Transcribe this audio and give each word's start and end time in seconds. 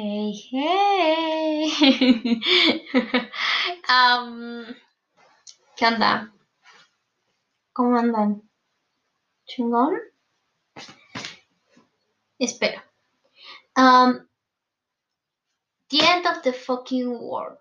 Hey, 0.00 0.30
hey. 0.52 1.72
Am, 3.88 4.64
¿Qué 5.76 5.86
onda? 5.86 6.32
¿Cómo 7.72 7.98
andan? 7.98 8.48
¿Chingón? 9.44 9.98
Espera. 12.38 12.84
Um, 13.76 14.28
the 15.88 15.98
end 16.00 16.26
of 16.28 16.42
the 16.44 16.52
fucking 16.52 17.18
world. 17.18 17.58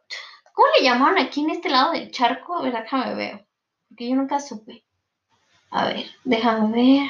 ¿Cómo 0.53 0.67
le 0.77 0.83
llamaron 0.83 1.17
aquí 1.17 1.41
en 1.41 1.49
este 1.49 1.69
lado 1.69 1.93
del 1.93 2.11
charco? 2.11 2.53
A 2.57 2.61
ver, 2.61 2.73
déjame 2.73 3.15
ver. 3.15 3.47
Porque 3.87 4.09
yo 4.09 4.15
nunca 4.15 4.39
supe. 4.39 4.85
A 5.71 5.85
ver, 5.87 6.05
déjame 6.23 6.71
ver. 6.71 7.09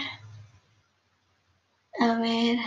A 2.00 2.14
ver. 2.18 2.60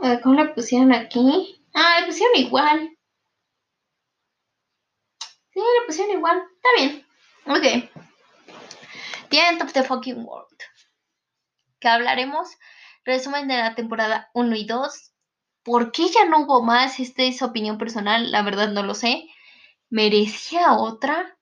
Ver, 0.00 0.20
¿cómo 0.20 0.34
le 0.42 0.48
pusieron 0.50 0.92
aquí? 0.92 1.60
Ah, 1.74 2.00
le 2.00 2.06
pusieron 2.06 2.36
igual. 2.36 2.96
Sí, 5.52 5.60
le 5.60 5.86
pusieron 5.86 6.16
igual. 6.16 6.42
Está 6.56 6.68
bien. 6.76 7.06
Ok. 7.46 7.90
The 9.30 9.38
end 9.38 9.62
of 9.62 9.72
the 9.72 9.82
fucking 9.82 10.24
world. 10.24 10.58
Que 11.80 11.88
hablaremos. 11.88 12.56
Resumen 13.04 13.48
de 13.48 13.56
la 13.56 13.74
temporada 13.74 14.30
1 14.34 14.56
y 14.56 14.64
2. 14.64 15.12
¿Por 15.62 15.92
qué 15.92 16.08
ya 16.08 16.24
no 16.24 16.40
hubo 16.40 16.62
más? 16.62 17.00
Esta 17.00 17.22
es 17.22 17.42
opinión 17.42 17.78
personal. 17.78 18.30
La 18.30 18.42
verdad 18.42 18.68
no 18.68 18.82
lo 18.82 18.94
sé. 18.94 19.26
¿Merecía 19.90 20.72
otra? 20.74 21.38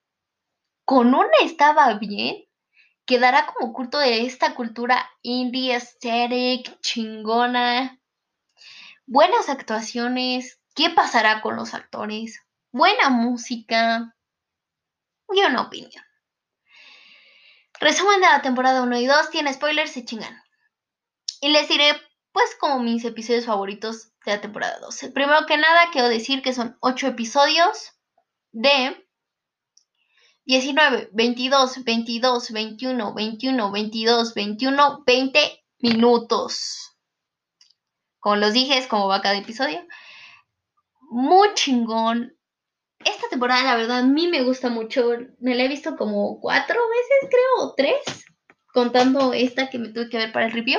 Con 0.85 1.15
una 1.15 1.31
estaba 1.43 1.95
bien. 1.95 2.45
Quedará 3.07 3.47
como 3.47 3.73
culto 3.73 3.99
de 3.99 4.27
esta 4.27 4.55
cultura 4.55 5.11
indie, 5.23 5.75
aesthetic, 5.75 6.81
chingona. 6.81 7.99
Buenas 9.07 9.49
actuaciones. 9.49 10.61
¿Qué 10.75 10.91
pasará 10.91 11.43
con 11.43 11.57
los 11.57 11.75
actores? 11.75 12.41
Buena 12.71 13.11
música. 13.11 14.15
Y 15.33 15.41
una 15.43 15.63
opinión. 15.63 16.05
Resumen 17.81 18.21
de 18.21 18.27
la 18.27 18.43
temporada 18.43 18.83
1 18.83 18.99
y 18.99 19.07
2. 19.07 19.31
Tiene 19.31 19.53
spoilers 19.53 19.97
y 19.97 20.05
chingan. 20.05 20.41
Y 21.41 21.49
les 21.49 21.69
diré, 21.69 22.01
pues, 22.31 22.55
como 22.61 22.79
mis 22.79 23.05
episodios 23.05 23.47
favoritos 23.47 24.13
de 24.25 24.37
la 24.37 24.41
temporada 24.41 24.79
2. 24.81 25.11
Primero 25.13 25.47
que 25.47 25.57
nada, 25.57 25.91
quiero 25.91 26.09
decir 26.09 26.41
que 26.41 26.55
son 26.55 26.77
8 26.81 27.09
episodios 27.09 27.93
de 28.53 29.05
19, 30.45 31.11
22, 31.13 31.85
22, 31.85 32.51
21, 32.53 33.15
21, 33.15 33.73
22, 33.73 34.35
21, 34.35 35.03
20 35.05 35.65
minutos. 35.81 36.92
Como 38.23 38.37
los 38.37 38.53
dije, 38.53 38.79
es 38.79 38.87
como 38.87 39.09
va 39.09 39.21
cada 39.21 39.37
episodio. 39.37 39.85
Muy 41.11 41.53
chingón. 41.55 42.37
Esta 43.05 43.29
temporada, 43.29 43.65
la 43.65 43.75
verdad, 43.75 43.99
a 43.99 44.07
mí 44.07 44.29
me 44.29 44.45
gusta 44.45 44.71
mucho. 44.71 45.11
Me 45.41 45.57
la 45.57 45.65
he 45.65 45.69
visto 45.69 45.97
como 45.97 46.39
cuatro 46.41 46.79
veces, 46.89 47.29
creo, 47.29 47.67
o 47.67 47.75
tres. 47.75 48.25
Contando 48.73 49.33
esta 49.33 49.69
que 49.71 49.81
me 49.81 49.89
tuve 49.89 50.09
que 50.09 50.19
ver 50.19 50.31
para 50.31 50.47
el 50.47 50.53
review. 50.53 50.79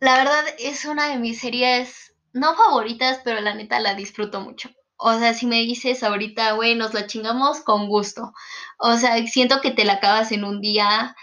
La 0.00 0.16
verdad 0.16 0.44
es 0.58 0.86
una 0.86 1.10
de 1.10 1.18
mis 1.18 1.40
series, 1.40 2.14
no 2.32 2.56
favoritas, 2.56 3.20
pero 3.22 3.42
la 3.42 3.52
neta 3.52 3.78
la 3.80 3.94
disfruto 3.94 4.40
mucho. 4.40 4.70
O 4.96 5.18
sea, 5.18 5.34
si 5.34 5.44
me 5.44 5.56
dices 5.56 6.02
ahorita, 6.02 6.52
güey, 6.52 6.74
nos 6.74 6.94
la 6.94 7.06
chingamos 7.06 7.60
con 7.60 7.86
gusto. 7.86 8.32
O 8.78 8.96
sea, 8.96 9.22
siento 9.26 9.60
que 9.60 9.72
te 9.72 9.84
la 9.84 9.94
acabas 9.94 10.32
en 10.32 10.44
un 10.44 10.62
día, 10.62 11.14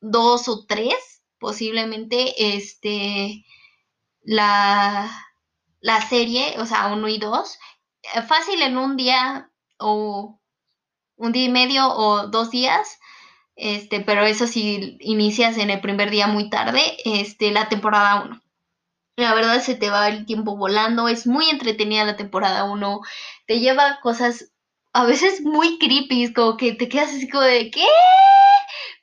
dos 0.00 0.48
o 0.48 0.66
tres, 0.66 1.17
posiblemente, 1.38 2.56
este, 2.56 3.44
la, 4.22 5.10
la 5.80 6.00
serie, 6.02 6.56
o 6.58 6.66
sea, 6.66 6.88
uno 6.88 7.08
y 7.08 7.18
dos. 7.18 7.58
Eh, 8.14 8.22
Fácil 8.22 8.62
en 8.62 8.76
un 8.78 8.96
día 8.96 9.50
o 9.78 10.40
un 11.16 11.32
día 11.32 11.44
y 11.44 11.50
medio 11.50 11.88
o 11.88 12.28
dos 12.28 12.50
días. 12.50 12.98
Este, 13.56 14.00
pero 14.00 14.24
eso 14.24 14.46
si 14.46 14.96
inicias 15.00 15.58
en 15.58 15.70
el 15.70 15.80
primer 15.80 16.10
día 16.10 16.28
muy 16.28 16.48
tarde, 16.48 16.80
este, 17.04 17.50
la 17.50 17.68
temporada 17.68 18.22
1. 18.22 18.42
La 19.16 19.34
verdad 19.34 19.60
se 19.60 19.74
te 19.74 19.90
va 19.90 20.08
el 20.08 20.26
tiempo 20.26 20.56
volando, 20.56 21.08
es 21.08 21.26
muy 21.26 21.50
entretenida 21.50 22.04
la 22.04 22.16
temporada 22.16 22.62
1, 22.64 23.00
te 23.48 23.58
lleva 23.58 23.98
cosas 24.00 24.52
a 24.92 25.04
veces 25.04 25.42
muy 25.42 25.78
creepy, 25.78 26.32
como 26.32 26.56
que 26.56 26.72
te 26.74 26.88
quedas 26.88 27.10
así 27.10 27.28
como 27.28 27.42
de 27.42 27.70
¿qué? 27.70 27.84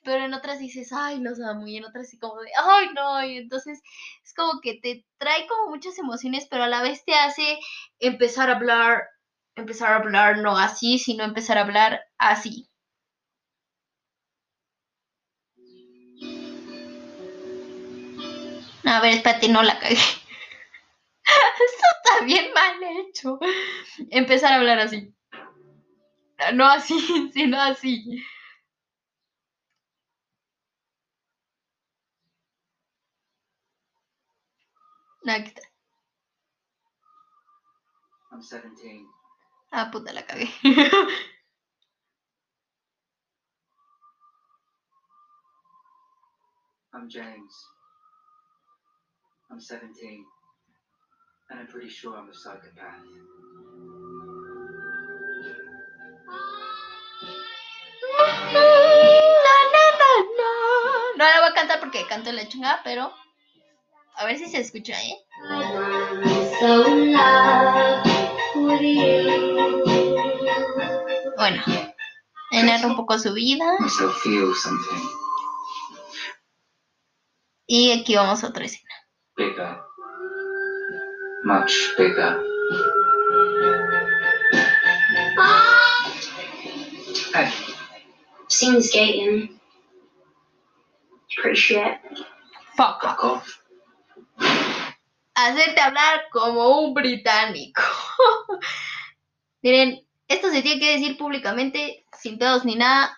Pero 0.06 0.24
en 0.24 0.34
otras 0.34 0.60
dices, 0.60 0.92
ay, 0.92 1.18
los 1.18 1.40
amo, 1.40 1.66
y 1.66 1.76
en 1.76 1.84
otras 1.84 2.06
así 2.06 2.16
como 2.16 2.40
de, 2.40 2.50
ay, 2.64 2.90
no, 2.94 3.24
y 3.24 3.38
entonces 3.38 3.82
es 4.24 4.34
como 4.34 4.60
que 4.60 4.74
te 4.74 5.04
trae 5.18 5.48
como 5.48 5.70
muchas 5.70 5.98
emociones, 5.98 6.46
pero 6.48 6.62
a 6.62 6.68
la 6.68 6.80
vez 6.80 7.04
te 7.04 7.12
hace 7.16 7.58
empezar 7.98 8.48
a 8.48 8.54
hablar, 8.54 9.02
empezar 9.56 9.92
a 9.92 9.96
hablar 9.96 10.38
no 10.38 10.56
así, 10.56 11.00
sino 11.00 11.24
empezar 11.24 11.58
a 11.58 11.62
hablar 11.62 12.04
así. 12.18 12.70
A 18.84 19.00
ver, 19.00 19.14
espérate, 19.14 19.48
no 19.48 19.64
la 19.64 19.76
cagué. 19.80 19.94
Esto 19.96 20.22
está 22.04 22.24
bien 22.24 22.52
mal 22.54 22.76
hecho. 23.00 23.40
Empezar 24.10 24.52
a 24.52 24.56
hablar 24.56 24.78
así. 24.78 25.12
No 26.54 26.64
así, 26.64 27.30
sino 27.34 27.60
así. 27.60 28.22
No, 35.26 35.32
aquí 35.32 35.48
está. 35.48 35.62
I'm 38.30 38.40
17. 38.40 39.04
Ah, 39.72 39.90
puta, 39.90 40.12
la 40.12 40.24
cagué. 40.24 40.48
I'm 46.94 47.08
James. 47.08 47.54
I'm 49.50 49.58
17. 49.58 50.24
And 51.50 51.58
I'm 51.58 51.66
pretty 51.66 51.88
sure 51.88 52.16
I'm 52.16 52.30
a 52.30 52.32
psychopath. 52.32 53.02
No, 58.54 58.62
no, 59.74 59.84
no, 59.98 60.10
no. 60.38 60.50
No 61.16 61.24
la 61.24 61.40
voy 61.40 61.50
a 61.50 61.54
cantar 61.54 61.80
porque 61.80 62.06
canto 62.06 62.30
la 62.30 62.46
chingada, 62.46 62.80
pero 62.84 63.12
a 64.16 64.24
ver 64.24 64.38
si 64.38 64.48
se 64.48 64.60
escucha, 64.60 64.94
¿eh? 65.02 65.16
Bueno, 71.36 71.62
narra 72.52 72.86
un 72.86 72.96
poco 72.96 73.18
su 73.18 73.32
vida 73.34 73.64
y 77.66 77.92
aquí 77.92 78.16
vamos 78.16 78.42
a 78.42 78.48
otra 78.48 78.64
escena. 78.64 78.94
bigger. 79.36 79.76
Much 81.44 81.96
bigger. 81.98 82.42
Hey, 87.34 87.52
Seen. 88.48 88.76
It's 88.76 88.94
pretty 91.36 91.56
shit. 91.56 92.00
Fuck. 92.76 93.02
fuck 93.02 93.22
off. 93.22 93.65
Hacerte 95.36 95.80
hablar 95.80 96.24
como 96.32 96.80
un 96.80 96.94
británico. 96.94 97.82
Miren, 99.62 100.00
esto 100.28 100.50
se 100.50 100.62
tiene 100.62 100.80
que 100.80 100.92
decir 100.92 101.16
públicamente, 101.18 102.04
sin 102.20 102.38
pedos 102.38 102.64
ni 102.64 102.74
nada. 102.76 103.16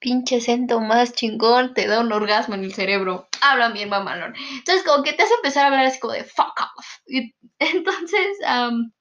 Pinche 0.00 0.36
acento 0.38 0.80
más 0.80 1.12
chingón, 1.14 1.74
te 1.74 1.86
da 1.88 2.00
un 2.00 2.12
orgasmo 2.12 2.54
en 2.56 2.64
el 2.64 2.74
cerebro. 2.74 3.28
Hablan 3.42 3.74
bien 3.74 3.88
mamalón. 3.90 4.34
Entonces, 4.52 4.84
como 4.84 5.02
que 5.04 5.12
te 5.14 5.22
hace 5.24 5.34
empezar 5.34 5.64
a 5.64 5.66
hablar 5.68 5.86
así 5.86 6.00
como 6.00 6.14
de 6.14 6.24
fuck 6.24 6.54
off. 6.78 6.86
Y 7.06 7.34
entonces, 7.60 8.38
am, 8.46 8.92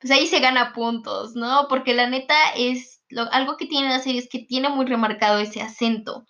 pues 0.00 0.10
ahí 0.10 0.26
se 0.26 0.40
gana 0.40 0.72
puntos, 0.72 1.34
¿no? 1.34 1.66
Porque 1.68 1.92
la 1.92 2.08
neta 2.08 2.34
es 2.56 3.02
lo- 3.10 3.30
algo 3.30 3.58
que 3.58 3.66
tiene 3.66 3.90
la 3.90 3.98
serie 4.00 4.20
es 4.20 4.28
que 4.30 4.38
tiene 4.40 4.70
muy 4.70 4.86
remarcado 4.86 5.38
ese 5.38 5.60
acento. 5.60 6.24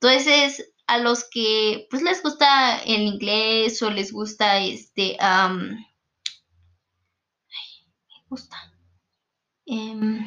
Entonces, 0.00 0.72
a 0.86 0.98
los 0.98 1.24
que 1.30 1.86
pues 1.90 2.02
les 2.02 2.22
gusta 2.22 2.78
el 2.82 3.02
inglés 3.02 3.82
o 3.82 3.90
les 3.90 4.12
gusta 4.12 4.58
este, 4.58 5.16
am, 5.20 5.70
ay, 7.50 7.86
me 8.08 8.24
gusta. 8.28 8.56
em, 9.66 10.26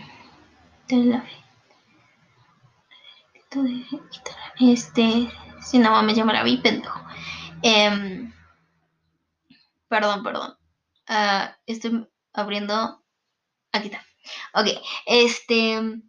este, 4.60 5.30
si 5.62 5.80
no 5.80 6.02
me 6.04 6.14
la 6.34 6.44
vi, 6.44 6.58
pendejo. 6.58 7.00
Em, 7.64 8.34
perdón, 9.88 10.24
perdón. 10.24 10.58
Ah, 11.08 11.58
estoy 11.66 12.08
abriendo. 12.34 13.04
Aquí 13.72 13.88
está. 13.88 14.06
Ok, 14.54 14.68
este. 15.06 16.02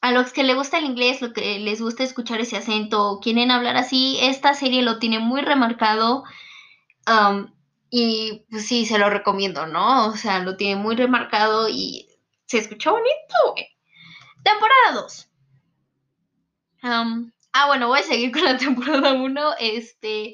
A 0.00 0.12
los 0.12 0.32
que 0.32 0.44
les 0.44 0.56
gusta 0.56 0.78
el 0.78 0.84
inglés, 0.84 1.20
lo 1.20 1.32
que 1.32 1.58
les 1.58 1.80
gusta 1.80 2.04
escuchar 2.04 2.40
ese 2.40 2.56
acento, 2.56 3.20
quieren 3.22 3.50
hablar 3.50 3.76
así, 3.76 4.18
esta 4.20 4.54
serie 4.54 4.82
lo 4.82 4.98
tiene 4.98 5.18
muy 5.18 5.40
remarcado. 5.42 6.24
um, 7.06 7.52
y 7.90 8.44
pues 8.50 8.66
sí, 8.66 8.86
se 8.86 8.98
lo 8.98 9.08
recomiendo, 9.10 9.66
¿no? 9.66 10.08
O 10.08 10.16
sea, 10.16 10.40
lo 10.40 10.56
tiene 10.56 10.76
muy 10.80 10.94
remarcado 10.96 11.68
y 11.68 12.06
se 12.46 12.58
escuchó 12.58 12.92
bonito. 12.92 13.68
Temporada 14.42 15.02
2. 15.02 15.28
Um, 16.82 17.32
ah, 17.52 17.66
bueno, 17.66 17.88
voy 17.88 18.00
a 18.00 18.02
seguir 18.02 18.32
con 18.32 18.44
la 18.44 18.56
temporada 18.58 19.12
1. 19.14 19.54
Este. 19.58 20.30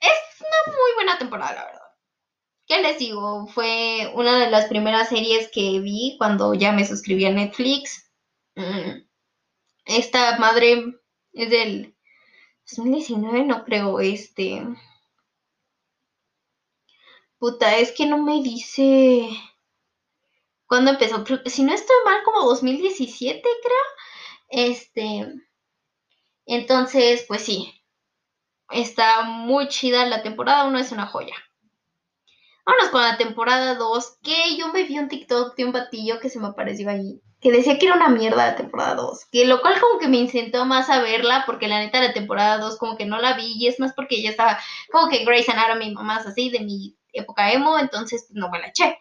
Es 0.00 0.40
una 0.40 0.76
muy 0.76 0.94
buena 0.96 1.18
temporada, 1.18 1.54
la 1.54 1.64
verdad. 1.66 1.80
¿Qué 2.66 2.82
les 2.82 2.98
digo? 2.98 3.46
Fue 3.46 4.10
una 4.14 4.38
de 4.38 4.50
las 4.50 4.66
primeras 4.66 5.08
series 5.08 5.50
que 5.52 5.80
vi 5.80 6.16
cuando 6.18 6.54
ya 6.54 6.72
me 6.72 6.86
suscribí 6.86 7.26
a 7.26 7.30
Netflix. 7.30 8.03
Mm, 8.56 9.06
Esta 9.86 10.38
madre 10.38 11.00
es 11.32 11.50
del 11.50 11.96
2019, 12.66 13.44
no 13.44 13.64
creo, 13.64 14.00
este. 14.00 14.66
Puta, 17.38 17.76
es 17.76 17.92
que 17.92 18.06
no 18.06 18.18
me 18.18 18.42
dice. 18.42 19.28
¿Cuándo 20.66 20.90
empezó? 20.90 21.24
Si 21.46 21.62
no 21.62 21.72
estoy 21.72 21.96
mal, 22.04 22.22
como 22.22 22.44
2017, 22.44 23.40
creo. 23.62 24.66
Este. 24.68 25.32
Entonces, 26.46 27.24
pues 27.28 27.42
sí. 27.42 27.74
Está 28.70 29.22
muy 29.22 29.68
chida. 29.68 30.04
La 30.04 30.22
temporada 30.22 30.66
1 30.66 30.78
es 30.78 30.92
una 30.92 31.06
joya. 31.06 31.34
Vámonos 32.66 32.90
con 32.90 33.00
la 33.00 33.16
temporada 33.16 33.74
2. 33.76 34.18
Que 34.22 34.56
yo 34.58 34.68
me 34.68 34.84
vi 34.84 34.98
un 34.98 35.08
TikTok 35.08 35.56
de 35.56 35.64
un 35.64 35.72
batillo 35.72 36.20
que 36.20 36.28
se 36.28 36.38
me 36.38 36.48
apareció 36.48 36.90
ahí. 36.90 37.22
Que 37.44 37.52
decía 37.52 37.78
que 37.78 37.84
era 37.84 37.96
una 37.96 38.08
mierda 38.08 38.46
la 38.46 38.56
temporada 38.56 38.94
2. 38.94 39.26
Que 39.30 39.44
lo 39.44 39.60
cual 39.60 39.78
como 39.78 39.98
que 39.98 40.08
me 40.08 40.16
incitó 40.16 40.64
más 40.64 40.88
a 40.88 41.02
verla. 41.02 41.44
Porque 41.44 41.68
la 41.68 41.78
neta 41.78 42.00
la 42.00 42.14
temporada 42.14 42.56
2 42.56 42.78
como 42.78 42.96
que 42.96 43.04
no 43.04 43.20
la 43.20 43.34
vi. 43.34 43.52
Y 43.58 43.68
es 43.68 43.78
más 43.78 43.92
porque 43.92 44.22
ya 44.22 44.30
estaba 44.30 44.58
como 44.90 45.10
que 45.10 45.26
Grey's 45.26 45.50
Anatomy, 45.50 45.92
mamás 45.92 46.26
así, 46.26 46.48
de 46.48 46.60
mi 46.60 46.96
época 47.12 47.52
emo. 47.52 47.78
Entonces 47.78 48.24
pues, 48.26 48.34
no 48.34 48.48
me 48.50 48.60
la 48.60 48.68
eché. 48.68 48.98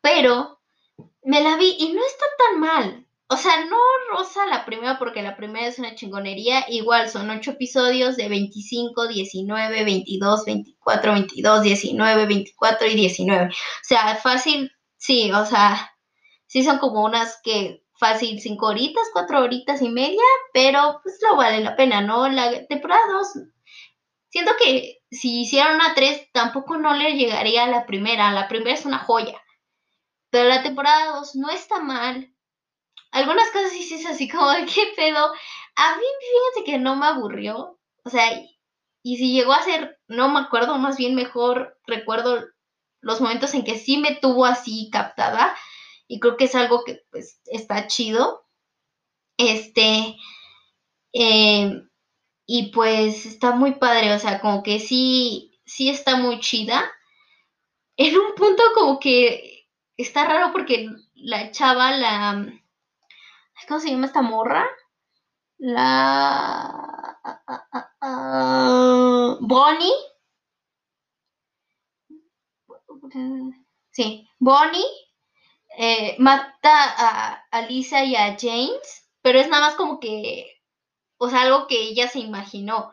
Pero 0.00 0.58
me 1.22 1.42
la 1.42 1.56
vi 1.56 1.76
y 1.78 1.92
no 1.92 2.00
está 2.06 2.24
tan 2.38 2.60
mal. 2.60 3.06
O 3.28 3.36
sea, 3.36 3.64
no 3.66 3.76
rosa 4.10 4.46
la 4.46 4.64
primera 4.64 4.98
porque 4.98 5.20
la 5.20 5.36
primera 5.36 5.66
es 5.66 5.78
una 5.78 5.94
chingonería. 5.94 6.64
Igual 6.68 7.10
son 7.10 7.28
8 7.28 7.50
episodios 7.50 8.16
de 8.16 8.30
25, 8.30 9.08
19, 9.08 9.84
22, 9.84 10.44
24, 10.46 11.12
22, 11.12 11.62
19, 11.62 12.26
24 12.26 12.86
y 12.86 12.94
19. 12.94 13.46
O 13.46 13.50
sea, 13.82 14.16
fácil, 14.16 14.72
sí, 14.96 15.30
o 15.32 15.44
sea, 15.44 15.92
sí 16.56 16.64
son 16.64 16.78
como 16.78 17.04
unas 17.04 17.38
que 17.42 17.84
fácil 17.98 18.40
5 18.40 18.66
horitas, 18.66 19.10
4 19.12 19.40
horitas 19.40 19.82
y 19.82 19.90
media, 19.90 20.22
pero 20.54 21.00
pues 21.02 21.18
lo 21.20 21.36
vale 21.36 21.60
la 21.60 21.76
pena, 21.76 22.00
¿no? 22.00 22.26
La 22.30 22.66
temporada 22.66 23.02
2, 23.12 23.28
siento 24.30 24.52
que 24.58 25.02
si 25.10 25.42
hicieran 25.42 25.74
una 25.74 25.94
3 25.94 26.32
tampoco 26.32 26.78
no 26.78 26.94
le 26.94 27.12
llegaría 27.12 27.64
a 27.64 27.68
la 27.68 27.84
primera. 27.84 28.32
La 28.32 28.48
primera 28.48 28.72
es 28.72 28.86
una 28.86 29.00
joya. 29.00 29.38
Pero 30.30 30.48
la 30.48 30.62
temporada 30.62 31.16
2 31.16 31.36
no 31.36 31.50
está 31.50 31.78
mal. 31.78 32.32
Algunas 33.10 33.50
cosas 33.50 33.72
sí 33.72 33.92
es 33.94 34.06
así 34.06 34.26
como 34.26 34.50
qué 34.74 34.94
pedo. 34.96 35.26
A 35.74 35.96
mí, 35.96 36.04
fíjense 36.20 36.64
que 36.64 36.78
no 36.78 36.96
me 36.96 37.04
aburrió. 37.04 37.78
O 38.02 38.08
sea, 38.08 38.24
y 39.02 39.16
si 39.18 39.34
llegó 39.34 39.52
a 39.52 39.62
ser, 39.62 40.00
no 40.08 40.30
me 40.30 40.40
acuerdo, 40.40 40.78
más 40.78 40.96
bien 40.96 41.14
mejor 41.14 41.78
recuerdo 41.86 42.46
los 43.02 43.20
momentos 43.20 43.52
en 43.52 43.62
que 43.62 43.78
sí 43.78 43.98
me 43.98 44.14
tuvo 44.14 44.46
así 44.46 44.88
captada. 44.90 45.54
Y 46.08 46.20
creo 46.20 46.36
que 46.36 46.44
es 46.44 46.54
algo 46.54 46.84
que 46.84 47.04
pues 47.10 47.40
está 47.46 47.86
chido. 47.86 48.46
Este. 49.38 50.16
eh, 51.12 51.82
y 52.46 52.70
pues 52.72 53.26
está 53.26 53.52
muy 53.52 53.74
padre. 53.74 54.14
O 54.14 54.18
sea, 54.18 54.40
como 54.40 54.62
que 54.62 54.78
sí, 54.80 55.58
sí 55.66 55.90
está 55.90 56.16
muy 56.16 56.40
chida. 56.40 56.90
En 57.96 58.16
un 58.16 58.34
punto 58.34 58.62
como 58.74 58.98
que 59.00 59.68
está 59.96 60.24
raro 60.24 60.52
porque 60.52 60.88
la 61.14 61.50
chava, 61.50 61.92
la... 61.92 62.52
¿Cómo 63.68 63.80
se 63.80 63.90
llama 63.90 64.06
esta 64.06 64.22
morra? 64.22 64.66
La... 65.58 67.16
ah, 67.24 67.42
ah, 67.72 67.90
ah, 68.00 69.36
Bonnie. 69.40 69.92
Sí, 73.90 74.28
Bonnie 74.38 75.05
eh, 75.78 76.16
mata 76.18 77.42
a, 77.50 77.62
Lisa 77.68 78.04
y 78.04 78.16
a 78.16 78.36
James, 78.40 79.08
pero 79.22 79.38
es 79.38 79.48
nada 79.48 79.68
más 79.68 79.74
como 79.76 80.00
que, 80.00 80.46
o 81.18 81.28
sea, 81.28 81.42
algo 81.42 81.66
que 81.66 81.80
ella 81.80 82.08
se 82.08 82.20
imaginó. 82.20 82.92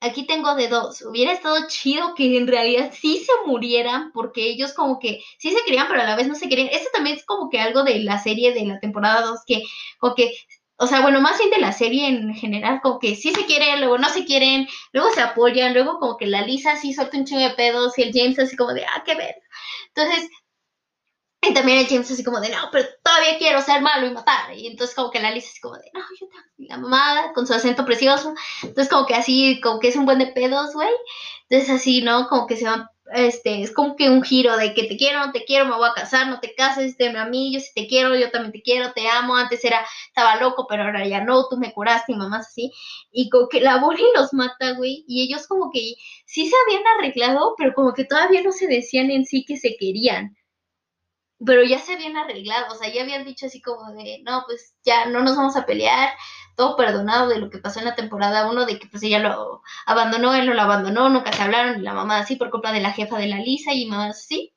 Aquí 0.00 0.24
tengo 0.26 0.54
de 0.54 0.68
dos. 0.68 1.02
Hubiera 1.02 1.32
estado 1.32 1.56
chido 1.68 2.14
que 2.14 2.36
en 2.38 2.46
realidad 2.46 2.92
sí 2.94 3.18
se 3.18 3.32
murieran 3.46 4.12
porque 4.12 4.44
ellos 4.44 4.72
como 4.72 4.98
que 4.98 5.20
sí 5.38 5.50
se 5.50 5.64
querían, 5.64 5.88
pero 5.88 6.00
a 6.00 6.04
la 6.04 6.16
vez 6.16 6.26
no 6.28 6.34
se 6.34 6.48
querían. 6.48 6.68
Esto 6.68 6.88
también 6.92 7.16
es 7.16 7.26
como 7.26 7.50
que 7.50 7.60
algo 7.60 7.82
de 7.82 7.98
la 8.00 8.18
serie 8.18 8.54
de 8.54 8.64
la 8.64 8.80
temporada 8.80 9.22
2 9.22 9.40
que, 9.46 9.62
como 9.98 10.14
que, 10.14 10.32
o 10.76 10.86
sea, 10.86 11.02
bueno, 11.02 11.20
más 11.20 11.38
bien 11.38 11.50
de 11.50 11.58
la 11.58 11.72
serie 11.72 12.08
en 12.08 12.34
general, 12.34 12.80
como 12.82 12.98
que 12.98 13.14
sí 13.16 13.32
se 13.34 13.44
quieren, 13.46 13.80
luego 13.80 13.98
no 13.98 14.08
se 14.08 14.24
quieren, 14.24 14.68
luego 14.92 15.10
se 15.10 15.20
apoyan, 15.20 15.74
luego 15.74 15.98
como 15.98 16.16
que 16.16 16.26
la 16.26 16.42
Lisa 16.42 16.76
sí 16.76 16.94
suelta 16.94 17.18
un 17.18 17.26
chingo 17.26 17.42
de 17.42 17.50
pedos 17.50 17.98
y 17.98 18.02
el 18.02 18.12
James 18.14 18.38
así 18.38 18.56
como 18.56 18.72
de, 18.72 18.84
ah, 18.86 19.02
qué 19.04 19.14
ver. 19.14 19.34
Entonces, 19.94 20.30
y 21.42 21.54
también 21.54 21.78
el 21.78 21.86
James 21.86 22.10
así 22.10 22.22
como 22.22 22.40
de, 22.40 22.50
no, 22.50 22.68
pero 22.70 22.86
todavía 23.02 23.38
quiero 23.38 23.62
ser 23.62 23.80
malo 23.80 24.06
y 24.06 24.12
matar. 24.12 24.54
Y 24.54 24.66
entonces 24.66 24.94
como 24.94 25.10
que 25.10 25.20
la 25.20 25.30
Lisa 25.30 25.48
así 25.50 25.60
como 25.60 25.76
de, 25.76 25.90
no, 25.94 26.00
yo 26.20 26.26
la 26.58 26.76
mamada, 26.76 27.32
con 27.32 27.46
su 27.46 27.54
acento 27.54 27.86
precioso. 27.86 28.34
Entonces 28.62 28.90
como 28.90 29.06
que 29.06 29.14
así, 29.14 29.58
como 29.62 29.80
que 29.80 29.88
es 29.88 29.96
un 29.96 30.04
buen 30.04 30.18
de 30.18 30.26
pedos, 30.26 30.74
güey. 30.74 30.90
Entonces 31.48 31.80
así, 31.80 32.02
¿no? 32.02 32.28
Como 32.28 32.46
que 32.46 32.56
se 32.58 32.66
van, 32.66 32.88
este, 33.14 33.62
es 33.62 33.72
como 33.72 33.96
que 33.96 34.10
un 34.10 34.22
giro 34.22 34.58
de 34.58 34.74
que 34.74 34.84
te 34.84 34.98
quiero, 34.98 35.24
no 35.24 35.32
te 35.32 35.46
quiero, 35.46 35.64
me 35.64 35.76
voy 35.76 35.88
a 35.88 35.94
casar, 35.94 36.28
no 36.28 36.40
te 36.40 36.54
cases, 36.54 36.98
deme 36.98 37.18
a 37.18 37.24
mí, 37.24 37.54
yo 37.54 37.60
sí 37.60 37.70
te 37.74 37.86
quiero, 37.86 38.14
yo 38.14 38.30
también 38.30 38.52
te 38.52 38.60
quiero, 38.62 38.92
te 38.92 39.08
amo. 39.08 39.34
Antes 39.34 39.64
era, 39.64 39.84
estaba 40.08 40.36
loco, 40.36 40.66
pero 40.68 40.84
ahora 40.84 41.06
ya 41.06 41.24
no, 41.24 41.48
tú 41.48 41.56
me 41.56 41.72
curaste 41.72 42.12
y 42.12 42.16
mamás 42.16 42.48
así. 42.48 42.70
Y 43.12 43.30
como 43.30 43.48
que 43.48 43.62
la 43.62 43.78
Bonnie 43.78 44.04
los 44.14 44.34
mata, 44.34 44.72
güey. 44.72 45.04
Y 45.08 45.22
ellos 45.22 45.46
como 45.46 45.70
que 45.72 45.94
sí 46.26 46.46
se 46.46 46.54
habían 46.66 46.86
arreglado, 46.98 47.54
pero 47.56 47.72
como 47.72 47.94
que 47.94 48.04
todavía 48.04 48.42
no 48.42 48.52
se 48.52 48.66
decían 48.66 49.10
en 49.10 49.24
sí 49.24 49.46
que 49.46 49.56
se 49.56 49.76
querían 49.78 50.36
pero 51.44 51.62
ya 51.64 51.78
se 51.78 51.94
habían 51.94 52.16
arreglado, 52.16 52.74
o 52.74 52.76
sea, 52.76 52.92
ya 52.92 53.02
habían 53.02 53.24
dicho 53.24 53.46
así 53.46 53.60
como 53.62 53.92
de, 53.92 54.22
no, 54.24 54.44
pues 54.46 54.74
ya 54.84 55.06
no 55.06 55.20
nos 55.20 55.36
vamos 55.36 55.56
a 55.56 55.66
pelear, 55.66 56.10
todo 56.56 56.76
perdonado 56.76 57.28
de 57.28 57.38
lo 57.38 57.50
que 57.50 57.58
pasó 57.58 57.78
en 57.78 57.86
la 57.86 57.94
temporada 57.94 58.50
1, 58.50 58.66
de 58.66 58.78
que 58.78 58.88
pues 58.88 59.02
ella 59.02 59.18
lo 59.20 59.62
abandonó, 59.86 60.34
él 60.34 60.46
no 60.46 60.54
lo 60.54 60.62
abandonó, 60.62 61.08
nunca 61.08 61.32
se 61.32 61.42
hablaron, 61.42 61.80
y 61.80 61.82
la 61.82 61.94
mamá 61.94 62.18
así 62.18 62.36
por 62.36 62.50
culpa 62.50 62.72
de 62.72 62.80
la 62.80 62.92
jefa 62.92 63.18
de 63.18 63.28
la 63.28 63.38
Lisa 63.38 63.72
y 63.72 63.86
mamá 63.86 64.08
así. 64.08 64.52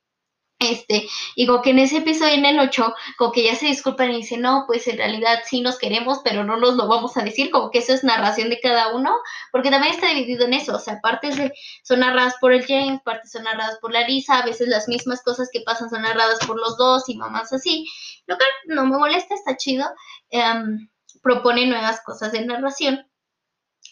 Este, 0.64 1.08
y 1.36 1.46
como 1.46 1.62
que 1.62 1.72
en 1.72 1.80
ese 1.80 1.98
episodio, 1.98 2.34
en 2.34 2.46
el 2.46 2.60
8, 2.60 2.94
como 3.18 3.32
que 3.32 3.44
ya 3.44 3.56
se 3.56 3.68
disculpan 3.68 4.12
y 4.12 4.18
dicen, 4.18 4.42
no, 4.42 4.64
pues 4.68 4.88
en 4.88 4.98
realidad 4.98 5.40
sí 5.46 5.62
nos 5.62 5.78
queremos, 5.78 6.22
pero 6.24 6.44
no 6.44 6.58
nos 6.58 6.76
lo 6.76 6.88
vamos 6.88 7.18
a 7.18 7.24
decir, 7.24 7.52
como 7.52 7.70
que 7.70 7.80
eso 7.80 7.94
es 7.94 8.04
narración 8.04 8.50
de 8.50 8.60
cada 8.60 8.94
uno, 8.96 9.14
porque 9.52 9.70
también 9.70 9.94
está 9.94 10.08
dividido 10.08 10.46
en 10.46 10.54
eso, 10.54 10.76
o 10.76 10.80
sea, 10.80 11.00
partes 11.02 11.38
de, 11.38 11.54
son 11.84 12.00
narradas 12.00 12.36
por 12.40 12.54
el 12.54 12.66
James, 12.66 13.02
partes 13.04 13.32
son 13.32 13.44
narradas 13.44 13.78
por 13.80 13.92
la 13.92 14.08
Lisa, 14.08 14.40
a 14.40 14.46
veces 14.46 14.68
las 14.68 14.88
mismas 14.88 15.22
cosas 15.22 15.50
que 15.52 15.62
pasan 15.62 15.90
son 15.90 16.04
narradas 16.04 16.40
por 16.46 16.58
los 16.58 16.78
dos 16.78 17.08
y 17.10 17.16
mamás 17.16 17.52
así, 17.54 17.86
lo 18.26 18.38
que 18.38 18.46
no 18.68 18.86
me 18.86 18.98
molesta, 18.98 19.36
está 19.36 19.58
chido, 19.58 19.86
em, 20.30 20.90
propone 21.22 21.66
nuevas 21.66 22.02
cosas 22.02 22.32
de 22.32 22.46
narración. 22.46 23.06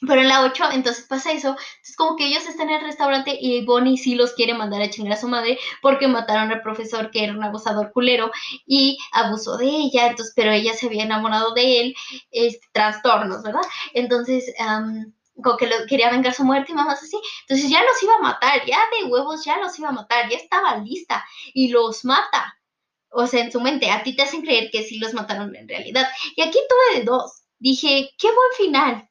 Pero 0.07 0.21
en 0.21 0.29
la 0.29 0.41
8, 0.43 0.71
entonces 0.73 1.05
pasa 1.07 1.31
eso. 1.31 1.49
Entonces, 1.49 1.95
como 1.95 2.15
que 2.15 2.25
ellos 2.25 2.47
están 2.47 2.69
en 2.69 2.77
el 2.77 2.85
restaurante 2.85 3.37
y 3.39 3.63
Bonnie 3.63 3.97
sí 3.97 4.15
los 4.15 4.33
quiere 4.33 4.55
mandar 4.55 4.81
a 4.81 4.89
chingar 4.89 5.13
a 5.13 5.21
su 5.21 5.27
madre 5.27 5.59
porque 5.81 6.07
mataron 6.07 6.51
al 6.51 6.63
profesor 6.63 7.11
que 7.11 7.23
era 7.23 7.33
un 7.33 7.43
abusador 7.43 7.91
culero 7.91 8.31
y 8.65 8.97
abusó 9.11 9.57
de 9.57 9.67
ella. 9.67 10.07
Entonces, 10.07 10.33
pero 10.35 10.51
ella 10.51 10.73
se 10.73 10.87
había 10.87 11.03
enamorado 11.03 11.53
de 11.53 11.81
él, 11.81 11.95
este, 12.31 12.65
trastornos, 12.71 13.43
¿verdad? 13.43 13.61
Entonces, 13.93 14.51
am, 14.59 15.13
como 15.35 15.57
que 15.57 15.67
lo, 15.67 15.75
quería 15.87 16.09
vengar 16.09 16.33
su 16.33 16.43
muerte 16.43 16.71
y 16.71 16.75
mamás 16.75 17.03
así. 17.03 17.17
Entonces, 17.41 17.69
ya 17.69 17.83
los 17.83 18.01
iba 18.01 18.15
a 18.15 18.23
matar, 18.23 18.65
ya 18.65 18.79
de 18.99 19.05
huevos, 19.05 19.45
ya 19.45 19.57
los 19.59 19.77
iba 19.77 19.89
a 19.89 19.91
matar, 19.93 20.29
ya 20.29 20.37
estaba 20.37 20.77
lista 20.77 21.23
y 21.53 21.67
los 21.69 22.05
mata. 22.05 22.57
O 23.11 23.27
sea, 23.27 23.43
en 23.43 23.51
su 23.51 23.61
mente, 23.61 23.91
a 23.91 24.03
ti 24.03 24.15
te 24.15 24.23
hacen 24.23 24.41
creer 24.41 24.71
que 24.71 24.83
sí 24.83 24.97
los 24.97 25.13
mataron 25.13 25.55
en 25.55 25.67
realidad. 25.67 26.07
Y 26.35 26.41
aquí 26.41 26.57
tuve 26.67 26.99
de 26.99 27.05
dos. 27.05 27.43
Dije, 27.59 28.09
qué 28.17 28.27
buen 28.27 28.51
final 28.57 29.10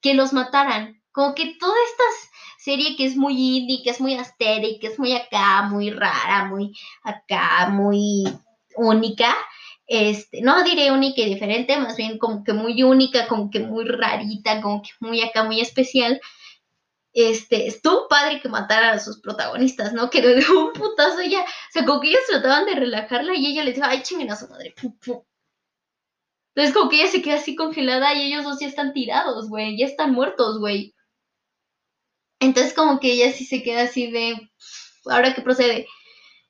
que 0.00 0.14
los 0.14 0.32
mataran. 0.32 1.02
Como 1.12 1.34
que 1.34 1.56
toda 1.58 1.74
esta 1.90 2.04
serie 2.58 2.96
que 2.96 3.06
es 3.06 3.16
muy 3.16 3.34
indie, 3.58 3.82
que 3.82 3.90
es 3.90 4.00
muy 4.00 4.14
aesthetic, 4.14 4.80
que 4.80 4.88
es 4.88 4.98
muy 4.98 5.12
acá, 5.14 5.62
muy 5.62 5.90
rara, 5.90 6.44
muy 6.46 6.76
acá, 7.02 7.68
muy 7.70 8.24
única. 8.76 9.34
Este, 9.86 10.42
no 10.42 10.62
diré 10.64 10.92
única 10.92 11.22
y 11.22 11.32
diferente, 11.34 11.78
más 11.78 11.96
bien 11.96 12.18
como 12.18 12.44
que 12.44 12.52
muy 12.52 12.82
única, 12.82 13.26
como 13.26 13.50
que 13.50 13.60
muy 13.60 13.84
rarita, 13.86 14.60
como 14.60 14.82
que 14.82 14.90
muy 15.00 15.22
acá, 15.22 15.44
muy 15.44 15.60
especial. 15.60 16.20
este, 17.12 17.66
estuvo 17.66 18.08
padre 18.08 18.40
que 18.40 18.48
matara 18.48 18.92
a 18.92 18.98
sus 19.00 19.20
protagonistas, 19.20 19.92
¿no? 19.92 20.10
Que 20.10 20.22
de 20.22 20.44
un 20.50 20.72
putazo 20.72 21.20
ella, 21.20 21.40
o 21.42 21.72
sea, 21.72 21.84
como 21.84 22.00
que 22.00 22.08
ellos 22.08 22.20
trataban 22.28 22.66
de 22.66 22.74
relajarla 22.74 23.34
y 23.34 23.46
ella 23.46 23.64
les 23.64 23.74
dijo, 23.76 23.86
ay, 23.88 24.02
chinguen 24.02 24.30
a 24.30 24.36
su 24.36 24.48
madre, 24.48 24.74
pum, 24.80 24.96
pum. 24.98 25.22
Entonces 26.54 26.74
como 26.74 26.90
que 26.90 26.96
ella 26.96 27.10
se 27.10 27.22
queda 27.22 27.36
así 27.36 27.54
congelada 27.54 28.14
y 28.14 28.22
ellos 28.22 28.44
dos 28.44 28.58
ya 28.60 28.66
están 28.66 28.92
tirados, 28.92 29.48
güey, 29.48 29.78
ya 29.78 29.86
están 29.86 30.12
muertos, 30.12 30.58
güey. 30.58 30.94
Entonces 32.40 32.74
como 32.74 33.00
que 33.00 33.12
ella 33.12 33.32
sí 33.32 33.44
se 33.44 33.62
queda 33.62 33.82
así 33.82 34.10
de, 34.10 34.50
ahora 35.06 35.34
qué 35.34 35.42
procede. 35.42 35.86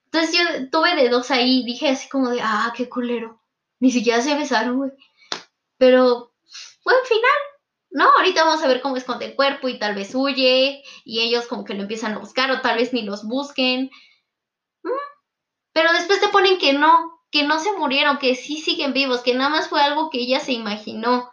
Entonces 0.07 0.39
yo 0.39 0.71
tuve 0.71 0.97
de 0.97 1.09
dos 1.09 1.31
ahí, 1.31 1.65
dije 1.65 1.89
así 1.89 2.09
como 2.09 2.31
de, 2.31 2.41
ah, 2.43 2.73
qué 2.77 2.89
culero. 2.89 3.43
Ni 3.81 3.91
siquiera 3.91 4.21
se 4.23 4.35
besaron, 4.35 4.79
güey. 4.79 4.91
Pero, 5.77 6.33
buen 6.85 6.97
final. 7.05 7.31
No, 7.91 8.05
ahorita 8.17 8.45
vamos 8.45 8.63
a 8.63 8.69
ver 8.69 8.81
cómo 8.81 8.97
esconde 8.97 9.27
el 9.27 9.37
cuerpo 9.37 9.69
y 9.69 9.79
tal 9.79 9.95
vez 9.95 10.15
huye 10.15 10.83
y 11.05 11.21
ellos 11.21 11.47
como 11.47 11.65
que 11.65 11.75
lo 11.75 11.83
empiezan 11.83 12.13
a 12.13 12.19
buscar 12.19 12.51
o 12.51 12.61
tal 12.61 12.77
vez 12.77 12.93
ni 12.93 13.03
los 13.03 13.25
busquen. 13.25 13.91
Mm. 14.83 14.91
Pero 15.73 15.93
después 15.93 16.21
te 16.21 16.29
ponen 16.29 16.59
que 16.59 16.75
no, 16.75 17.18
que 17.31 17.43
no 17.43 17.59
se 17.59 17.73
murieron, 17.73 18.19
que 18.19 18.35
sí 18.35 18.59
siguen 18.59 18.93
vivos, 18.93 19.23
que 19.23 19.35
nada 19.35 19.51
más 19.51 19.69
fue 19.69 19.81
algo 19.81 20.11
que 20.11 20.19
ella 20.19 20.41
se 20.41 20.53
imaginó. 20.53 21.31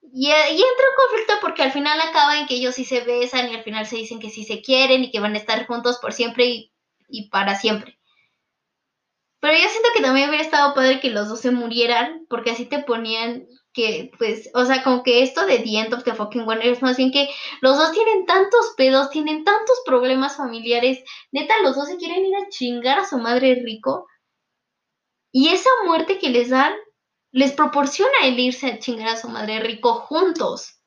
Y, 0.00 0.26
y 0.28 0.30
entra 0.30 0.60
un 0.60 0.96
conflicto 0.96 1.34
porque 1.40 1.62
al 1.62 1.72
final 1.72 1.98
acaba 2.00 2.38
en 2.38 2.46
que 2.46 2.54
ellos 2.54 2.74
sí 2.74 2.84
se 2.84 3.00
besan 3.00 3.50
y 3.50 3.54
al 3.54 3.62
final 3.62 3.86
se 3.86 3.96
dicen 3.96 4.20
que 4.20 4.30
sí 4.30 4.44
se 4.44 4.60
quieren 4.62 5.04
y 5.04 5.10
que 5.10 5.20
van 5.20 5.34
a 5.34 5.38
estar 5.38 5.66
juntos 5.66 5.98
por 6.00 6.12
siempre 6.12 6.70
y, 7.08 7.28
para 7.30 7.56
siempre. 7.56 7.98
Pero 9.40 9.54
yo 9.54 9.68
siento 9.68 9.88
que 9.94 10.02
también 10.02 10.28
hubiera 10.28 10.44
estado 10.44 10.74
padre 10.74 11.00
que 11.00 11.10
los 11.10 11.28
dos 11.28 11.40
se 11.40 11.50
murieran, 11.50 12.26
porque 12.28 12.52
así 12.52 12.64
te 12.66 12.78
ponían 12.78 13.46
que, 13.72 14.10
pues, 14.18 14.50
o 14.54 14.64
sea, 14.64 14.84
como 14.84 15.02
que 15.02 15.22
esto 15.22 15.46
de 15.46 15.58
The 15.58 15.78
End 15.78 15.94
of 15.94 16.04
the 16.04 16.14
Fucking 16.14 16.48
One 16.48 16.70
es 16.70 16.80
más 16.82 16.96
bien 16.96 17.10
que 17.10 17.28
los 17.60 17.76
dos 17.76 17.90
tienen 17.92 18.26
tantos 18.26 18.74
pedos, 18.76 19.10
tienen 19.10 19.44
tantos 19.44 19.82
problemas 19.84 20.36
familiares, 20.36 21.02
neta, 21.32 21.54
los 21.62 21.74
dos 21.74 21.88
se 21.88 21.96
quieren 21.96 22.24
ir 22.24 22.36
a 22.36 22.48
chingar 22.50 23.00
a 23.00 23.06
su 23.06 23.18
madre 23.18 23.60
rico. 23.64 24.06
Y 25.32 25.48
esa 25.48 25.70
muerte 25.86 26.18
que 26.18 26.28
les 26.28 26.50
dan 26.50 26.72
les 27.32 27.52
proporciona 27.52 28.12
el 28.24 28.38
irse 28.38 28.66
a 28.66 28.78
chingar 28.78 29.08
a 29.08 29.16
su 29.16 29.28
madre 29.28 29.60
rico 29.60 29.94
juntos. 29.94 30.78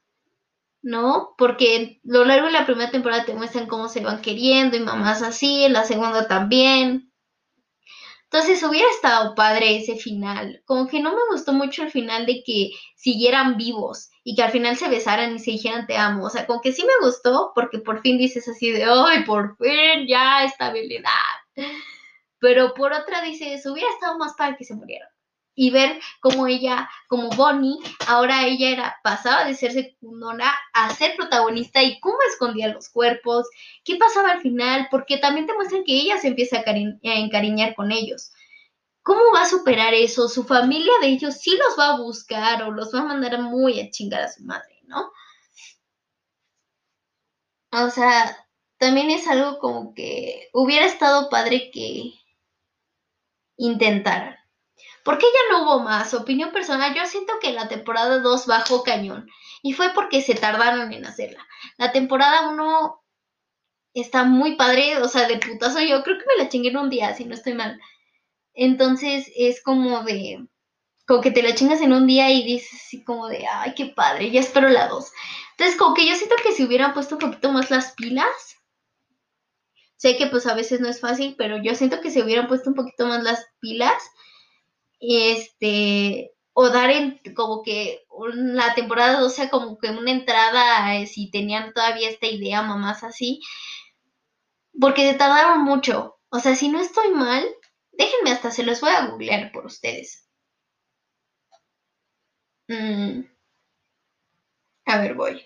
¿No? 0.84 1.34
Porque 1.38 2.00
a 2.06 2.12
lo 2.14 2.26
largo 2.26 2.46
de 2.46 2.54
la 2.54 2.66
primera 2.68 2.92
temporada 2.92 3.26
te 3.26 3.34
muestran 3.34 3.66
cómo 3.66 3.90
se 3.90 4.02
van 4.02 4.22
queriendo 4.22 4.78
y 4.78 4.82
mamás 4.82 5.24
así, 5.24 5.64
en 5.66 5.74
la 5.74 5.84
segunda 5.84 6.28
también. 6.28 7.12
Entonces 8.26 8.62
hubiera 8.64 8.90
estado 8.90 9.34
padre 9.34 9.78
ese 9.78 9.96
final. 9.96 10.62
Como 10.66 10.88
que 10.88 11.00
no 11.00 11.12
me 11.12 11.22
gustó 11.32 11.54
mucho 11.54 11.84
el 11.84 11.90
final 11.90 12.26
de 12.26 12.44
que 12.46 12.72
siguieran 12.96 13.58
vivos 13.58 14.10
y 14.24 14.36
que 14.36 14.44
al 14.44 14.52
final 14.52 14.78
se 14.78 14.90
besaran 14.90 15.36
y 15.36 15.40
se 15.40 15.52
dijeran 15.52 15.88
te 15.88 15.98
amo. 15.98 16.26
O 16.26 16.30
sea, 16.30 16.46
como 16.46 16.62
que 16.62 16.72
sí 16.72 16.84
me 16.84 17.06
gustó 17.06 17.52
porque 17.56 17.80
por 17.80 18.02
fin 18.02 18.18
dices 18.18 18.48
así 18.48 18.72
de, 18.72 18.84
ay, 18.84 19.24
por 19.24 19.58
fin 19.58 20.06
ya 20.08 20.44
estabilidad. 20.44 21.10
Pero 22.46 22.74
por 22.74 22.94
otra 22.94 23.22
dices, 23.22 23.66
hubiera 23.66 23.90
estado 23.92 24.18
más 24.18 24.34
padre 24.38 24.58
que 24.58 24.66
se 24.66 24.76
murieran. 24.76 25.10
Y 25.58 25.72
ver 25.72 26.00
cómo 26.22 26.48
ella, 26.48 26.90
como 27.08 27.30
Bonnie, 27.30 27.80
ahora 28.08 28.46
ella 28.46 28.70
era, 28.72 28.98
pasaba 29.04 29.46
de 29.46 29.56
ser 29.56 29.72
secundona 29.72 30.54
a 30.74 30.94
ser 30.94 31.16
protagonista 31.16 31.82
y 31.82 32.00
cómo 32.02 32.18
escondía 32.30 32.68
los 32.74 32.90
cuerpos, 32.90 33.48
qué 33.86 33.96
pasaba 33.96 34.32
al 34.32 34.42
final, 34.42 34.88
porque 34.92 35.18
también 35.18 35.48
te 35.48 35.54
muestran 35.54 35.84
que 35.86 35.94
ella 35.94 36.18
se 36.18 36.28
empieza 36.28 36.60
a, 36.60 36.66
cari- 36.66 37.00
a 37.06 37.20
encariñar 37.20 37.74
con 37.76 37.92
ellos. 37.92 38.32
¿Cómo 39.04 39.22
va 39.34 39.44
a 39.44 39.50
superar 39.50 39.94
eso? 39.94 40.28
Su 40.30 40.44
familia 40.44 40.94
de 41.02 41.08
ellos 41.10 41.36
sí 41.36 41.58
los 41.58 41.80
va 41.80 41.94
a 41.94 41.98
buscar 42.02 42.64
o 42.64 42.72
los 42.72 42.94
va 42.94 43.00
a 43.02 43.06
mandar 43.06 43.40
muy 43.42 43.80
a 43.80 43.90
chingar 43.92 44.22
a 44.24 44.32
su 44.32 44.44
madre, 44.44 44.82
¿no? 44.86 45.12
O 47.72 47.90
sea, 47.92 48.36
también 48.80 49.12
es 49.12 49.28
algo 49.28 49.60
como 49.60 49.94
que 49.94 50.50
hubiera 50.54 50.88
estado 50.88 51.30
padre 51.30 51.70
que 51.72 52.14
intentaran. 53.58 54.36
¿Por 55.04 55.18
qué 55.18 55.26
ya 55.26 55.58
no 55.58 55.64
hubo 55.64 55.80
más? 55.84 56.14
Opinión 56.14 56.52
personal, 56.52 56.94
yo 56.96 57.06
siento 57.06 57.34
que 57.40 57.52
la 57.52 57.68
temporada 57.68 58.20
2 58.20 58.48
bajó 58.48 58.84
cañón. 58.84 59.30
Y 59.62 59.74
fue 59.74 59.92
porque 59.94 60.22
se 60.22 60.36
tardaron 60.36 60.92
en 60.92 61.06
hacerla. 61.06 61.46
La 61.78 61.92
temporada 61.92 62.50
1 62.50 63.04
está 63.94 64.24
muy 64.24 64.56
padre, 64.56 64.98
o 64.98 65.08
sea, 65.08 65.28
de 65.28 65.38
putazo. 65.38 65.80
Yo 65.82 66.04
creo 66.04 66.18
que 66.18 66.26
me 66.26 66.44
la 66.44 66.50
chingué 66.50 66.70
en 66.70 66.78
un 66.78 66.90
día, 66.90 67.14
si 67.16 67.26
no 67.26 67.36
estoy 67.36 67.54
mal. 67.54 67.80
Entonces 68.54 69.32
es 69.36 69.62
como 69.62 70.04
de. 70.04 70.48
Como 71.08 71.22
que 71.22 71.30
te 71.30 71.44
la 71.44 71.54
chingas 71.54 71.82
en 71.82 71.94
un 71.94 72.08
día 72.08 72.32
y 72.32 72.44
dices 72.44 72.82
así 72.84 73.04
como 73.04 73.28
de, 73.28 73.46
ay, 73.48 73.76
qué 73.76 73.86
padre, 73.86 74.32
ya 74.32 74.40
espero 74.40 74.70
la 74.70 74.88
2. 74.88 75.12
Entonces, 75.52 75.78
como 75.78 75.94
que 75.94 76.08
yo 76.08 76.16
siento 76.16 76.36
que 76.42 76.52
si 76.52 76.64
hubieran 76.66 76.94
puesto 76.94 77.16
un 77.16 77.22
poquito 77.22 77.52
más 77.52 77.70
las 77.70 77.94
pilas, 77.94 78.28
sé 80.06 80.18
que 80.18 80.28
pues 80.28 80.46
a 80.46 80.54
veces 80.54 80.82
no 80.82 80.88
es 80.88 81.00
fácil, 81.00 81.34
pero 81.36 81.58
yo 81.64 81.74
siento 81.74 82.00
que 82.00 82.12
si 82.12 82.22
hubieran 82.22 82.48
puesto 82.48 82.70
un 82.70 82.76
poquito 82.76 83.08
más 83.08 83.24
las 83.24 83.44
pilas, 83.60 84.04
este, 85.00 86.32
o 86.54 86.70
dar 86.70 86.92
como 87.36 87.64
que 87.64 88.06
la 88.36 88.76
temporada 88.76 89.20
2 89.20 89.34
sea 89.34 89.50
como 89.50 89.80
que 89.80 89.90
una 89.90 90.12
entrada, 90.12 90.96
eh, 90.96 91.08
si 91.08 91.32
tenían 91.32 91.74
todavía 91.74 92.10
esta 92.10 92.28
idea, 92.28 92.62
mamás 92.62 93.04
así, 93.04 93.42
porque 94.80 95.10
se 95.10 95.18
tardaron 95.18 95.64
mucho. 95.64 96.18
O 96.30 96.40
sea, 96.40 96.56
si 96.56 96.70
no 96.70 96.80
estoy 96.80 97.10
mal, 97.10 97.44
déjenme 97.92 98.30
hasta 98.32 98.52
se 98.52 98.64
los 98.64 98.80
voy 98.80 98.92
a 98.92 99.08
googlear 99.08 99.52
por 99.52 99.66
ustedes. 99.66 100.30
Mm, 102.70 103.26
a 104.86 104.98
ver, 105.00 105.14
voy. 105.14 105.46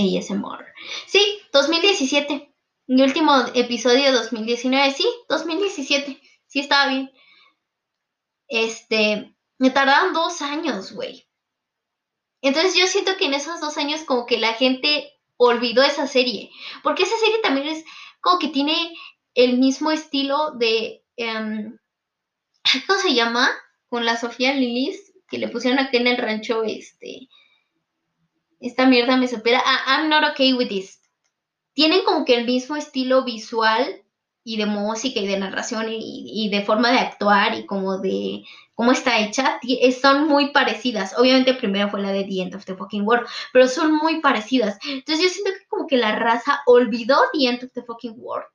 ASMR. 0.00 0.66
Sí, 1.06 1.40
2017. 1.52 2.52
Mi 2.86 3.02
último 3.02 3.32
episodio 3.54 4.12
2019. 4.12 4.92
Sí, 4.92 5.06
2017. 5.28 6.20
Sí, 6.46 6.60
estaba 6.60 6.88
bien. 6.88 7.12
Este, 8.48 9.34
me 9.58 9.70
tardaron 9.70 10.12
dos 10.12 10.42
años, 10.42 10.92
güey. 10.92 11.28
Entonces 12.42 12.74
yo 12.74 12.86
siento 12.86 13.16
que 13.16 13.26
en 13.26 13.34
esos 13.34 13.60
dos 13.60 13.76
años 13.76 14.02
como 14.04 14.26
que 14.26 14.38
la 14.38 14.54
gente 14.54 15.12
olvidó 15.36 15.82
esa 15.82 16.06
serie. 16.06 16.50
Porque 16.82 17.04
esa 17.04 17.16
serie 17.18 17.38
también 17.42 17.68
es 17.68 17.84
como 18.20 18.38
que 18.38 18.48
tiene 18.48 18.94
el 19.34 19.58
mismo 19.58 19.90
estilo 19.90 20.52
de... 20.52 21.04
em, 21.16 21.78
¿Cómo 22.86 22.98
se 23.00 23.14
llama? 23.14 23.50
Con 23.88 24.04
la 24.04 24.16
Sofía 24.16 24.52
Lilis, 24.54 25.12
que 25.28 25.38
le 25.38 25.48
pusieron 25.48 25.78
aquí 25.78 25.96
en 25.96 26.06
el 26.06 26.16
rancho, 26.16 26.62
este... 26.64 27.28
Esta 28.60 28.86
mierda 28.86 29.16
me 29.16 29.26
supera. 29.26 29.62
Ah, 29.64 29.96
I'm 29.98 30.08
not 30.08 30.22
okay 30.32 30.52
with 30.52 30.68
this. 30.68 31.00
Tienen 31.74 32.04
como 32.04 32.24
que 32.24 32.36
el 32.36 32.46
mismo 32.46 32.76
estilo 32.76 33.24
visual 33.24 34.02
y 34.44 34.56
de 34.56 34.66
música 34.66 35.20
y 35.20 35.26
de 35.26 35.38
narración 35.38 35.86
y, 35.90 36.48
de 36.50 36.62
forma 36.62 36.90
de 36.92 36.98
actuar 36.98 37.54
y 37.54 37.66
como 37.66 37.98
de 37.98 38.44
cómo 38.74 38.92
está 38.92 39.18
hecha. 39.18 39.58
Eh, 39.66 39.92
Son 39.92 40.26
muy 40.26 40.52
parecidas. 40.52 41.18
Obviamente 41.18 41.54
primero 41.54 41.88
fue 41.88 42.02
la 42.02 42.12
de 42.12 42.24
The 42.24 42.42
End 42.42 42.54
of 42.54 42.64
the 42.64 42.74
Fucking 42.74 43.06
World, 43.06 43.26
pero 43.52 43.68
son 43.68 43.94
muy 43.94 44.20
parecidas. 44.20 44.78
Entonces 44.86 45.24
yo 45.24 45.30
siento 45.30 45.52
que 45.52 45.66
como 45.68 45.86
que 45.86 45.96
la 45.96 46.16
raza 46.16 46.60
olvidó 46.66 47.18
The 47.32 47.48
End 47.48 47.64
of 47.64 47.72
the 47.72 47.82
Fucking 47.82 48.14
World 48.16 48.46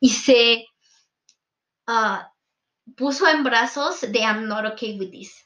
y 0.00 0.10
se 0.10 0.66
ah, 1.86 2.32
puso 2.96 3.26
en 3.28 3.44
brazos 3.44 4.00
de 4.00 4.20
I'm 4.20 4.46
not 4.46 4.64
okay 4.66 4.98
with 4.98 5.10
this. 5.10 5.45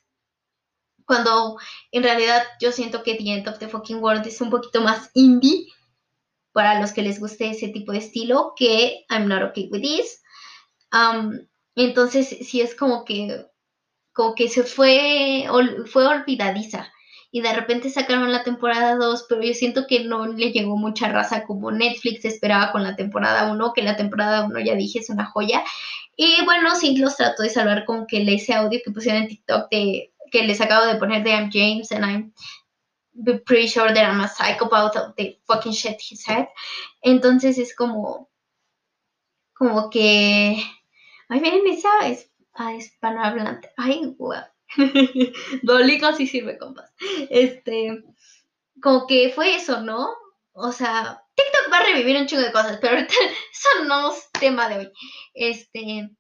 Cuando 1.10 1.58
en 1.90 2.04
realidad 2.04 2.44
yo 2.60 2.70
siento 2.70 3.02
que 3.02 3.16
The 3.16 3.32
End 3.32 3.48
of 3.48 3.58
the 3.58 3.66
Fucking 3.66 4.00
World 4.00 4.24
es 4.28 4.40
un 4.40 4.48
poquito 4.48 4.80
más 4.80 5.10
indie 5.14 5.66
para 6.52 6.80
los 6.80 6.92
que 6.92 7.02
les 7.02 7.18
guste 7.18 7.50
ese 7.50 7.66
tipo 7.70 7.90
de 7.90 7.98
estilo 7.98 8.52
que 8.56 9.06
I'm 9.10 9.26
not 9.26 9.42
okay 9.42 9.68
with 9.72 9.82
this. 9.82 10.22
Entonces 11.74 12.28
sí 12.28 12.60
es 12.60 12.76
como 12.76 13.04
que 13.04 13.44
como 14.12 14.36
que 14.36 14.48
se 14.48 14.62
fue 14.62 15.46
fue 15.86 16.06
olvidadiza 16.06 16.92
y 17.32 17.40
de 17.40 17.54
repente 17.54 17.90
sacaron 17.90 18.30
la 18.30 18.44
temporada 18.44 18.94
2, 18.94 19.26
pero 19.28 19.42
yo 19.42 19.52
siento 19.52 19.88
que 19.88 20.04
no 20.04 20.28
le 20.28 20.52
llegó 20.52 20.76
mucha 20.76 21.08
raza 21.08 21.42
como 21.42 21.72
Netflix 21.72 22.24
esperaba 22.24 22.70
con 22.70 22.84
la 22.84 22.94
temporada 22.94 23.50
1, 23.50 23.72
que 23.72 23.82
la 23.82 23.96
temporada 23.96 24.44
1 24.44 24.60
ya 24.60 24.76
dije 24.76 25.00
es 25.00 25.10
una 25.10 25.26
joya. 25.26 25.64
Y 26.14 26.44
bueno, 26.44 26.76
sí 26.76 26.96
los 26.96 27.16
trató 27.16 27.42
de 27.42 27.50
salvar 27.50 27.84
con 27.84 28.06
que 28.06 28.22
ese 28.32 28.54
audio 28.54 28.78
que 28.84 28.92
pusieron 28.92 29.22
en 29.22 29.28
TikTok 29.28 29.68
de 29.72 30.12
que 30.30 30.42
les 30.42 30.60
acabo 30.60 30.86
de 30.86 30.98
poner 30.98 31.22
de 31.22 31.30
I'm 31.30 31.50
James 31.50 31.90
and 31.92 32.04
I'm 32.04 32.32
pretty 33.44 33.68
sure 33.68 33.92
that 33.92 34.04
I'm 34.04 34.20
a 34.20 34.28
psychopath 34.28 34.96
of 34.96 35.14
the 35.16 35.38
fucking 35.46 35.72
shit 35.72 36.00
he 36.00 36.16
said. 36.16 36.48
Entonces 37.04 37.58
es 37.58 37.74
como 37.74 38.28
como 39.54 39.90
que 39.90 40.62
ay 41.28 41.40
miren 41.40 41.66
esa 41.66 42.08
es 42.08 42.30
ah, 42.54 42.74
hispanohablante. 42.74 43.70
Ay, 43.76 44.14
guau. 44.18 44.44
Dolico 45.62 46.12
sí 46.12 46.26
sirve, 46.26 46.58
compas. 46.58 46.92
Este, 47.30 48.02
como 48.82 49.06
que 49.06 49.32
fue 49.34 49.56
eso, 49.56 49.80
¿no? 49.80 50.10
O 50.52 50.72
sea, 50.72 51.22
TikTok 51.34 51.72
va 51.72 51.78
a 51.78 51.84
revivir 51.84 52.16
un 52.16 52.26
chingo 52.26 52.42
de 52.42 52.52
cosas, 52.52 52.78
pero 52.80 52.96
ahorita 52.96 53.14
eso 53.52 53.84
no 53.86 54.12
es 54.12 54.30
tema 54.32 54.68
de 54.68 54.78
hoy. 54.78 54.92
Este, 55.34 56.10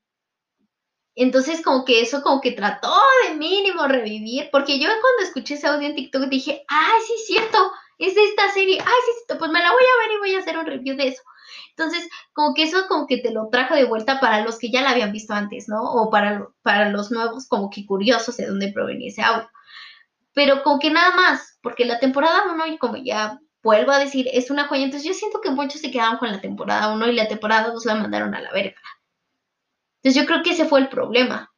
Entonces 1.14 1.62
como 1.62 1.84
que 1.84 2.00
eso 2.00 2.22
como 2.22 2.40
que 2.40 2.52
trató 2.52 2.94
de 3.26 3.34
mínimo 3.36 3.86
revivir, 3.86 4.48
porque 4.52 4.78
yo 4.78 4.88
cuando 4.88 5.22
escuché 5.22 5.54
ese 5.54 5.66
audio 5.66 5.88
en 5.88 5.94
TikTok 5.94 6.28
dije, 6.28 6.64
ay, 6.68 7.00
sí 7.06 7.12
es 7.14 7.26
cierto, 7.26 7.72
es 7.98 8.14
de 8.14 8.24
esta 8.24 8.50
serie, 8.52 8.78
ay, 8.80 9.00
sí, 9.06 9.12
cierto, 9.16 9.38
pues 9.38 9.50
me 9.50 9.60
la 9.60 9.72
voy 9.72 9.82
a 9.82 10.06
ver 10.06 10.16
y 10.16 10.18
voy 10.18 10.34
a 10.34 10.38
hacer 10.38 10.56
un 10.56 10.66
review 10.66 10.96
de 10.96 11.08
eso. 11.08 11.22
Entonces, 11.70 12.08
como 12.32 12.54
que 12.54 12.62
eso 12.62 12.86
como 12.88 13.06
que 13.06 13.18
te 13.18 13.32
lo 13.32 13.48
trajo 13.50 13.74
de 13.74 13.84
vuelta 13.84 14.20
para 14.20 14.42
los 14.44 14.58
que 14.58 14.70
ya 14.70 14.82
la 14.82 14.90
habían 14.90 15.12
visto 15.12 15.34
antes, 15.34 15.68
¿no? 15.68 15.82
O 15.82 16.10
para, 16.10 16.48
para 16.62 16.90
los 16.90 17.10
nuevos, 17.10 17.48
como 17.48 17.70
que 17.70 17.86
curiosos 17.86 18.36
de 18.36 18.46
dónde 18.46 18.72
provenía 18.72 19.08
ese 19.08 19.22
audio. 19.22 19.50
Pero 20.32 20.62
como 20.62 20.78
que 20.78 20.90
nada 20.90 21.14
más, 21.14 21.58
porque 21.62 21.84
la 21.84 21.98
temporada 21.98 22.44
1, 22.52 22.66
y 22.68 22.78
como 22.78 22.96
ya 22.96 23.40
vuelvo 23.62 23.92
a 23.92 23.98
decir, 23.98 24.28
es 24.32 24.50
una 24.50 24.68
joya. 24.68 24.84
Entonces 24.84 25.08
yo 25.08 25.14
siento 25.14 25.40
que 25.40 25.50
muchos 25.50 25.80
se 25.80 25.90
quedaron 25.90 26.18
con 26.18 26.30
la 26.30 26.40
temporada 26.40 26.92
1 26.92 27.08
y 27.08 27.12
la 27.14 27.28
temporada 27.28 27.70
2 27.70 27.84
la 27.84 27.94
mandaron 27.96 28.34
a 28.34 28.40
la 28.40 28.52
verga. 28.52 28.80
Entonces 30.02 30.22
yo 30.22 30.26
creo 30.26 30.42
que 30.42 30.50
ese 30.50 30.66
fue 30.66 30.80
el 30.80 30.88
problema. 30.88 31.52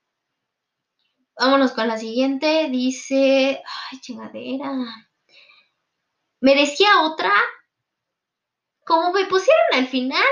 Vámonos 1.38 1.72
con 1.72 1.86
la 1.86 1.96
siguiente. 1.96 2.68
Dice, 2.70 3.62
ay, 3.64 4.00
chingadera. 4.00 4.70
¿Merecía 6.40 7.02
otra? 7.02 7.32
Como 8.84 9.12
me 9.12 9.26
pusieron 9.26 9.66
al 9.74 9.86
final, 9.86 10.24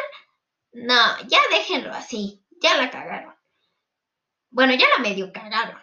no, 0.72 1.18
ya 1.28 1.38
déjenlo 1.52 1.92
así. 1.92 2.44
Ya 2.60 2.76
la 2.76 2.90
cagaron. 2.90 3.34
Bueno, 4.50 4.74
ya 4.74 4.86
la 4.96 5.02
medio 5.02 5.32
cagaron. 5.32 5.80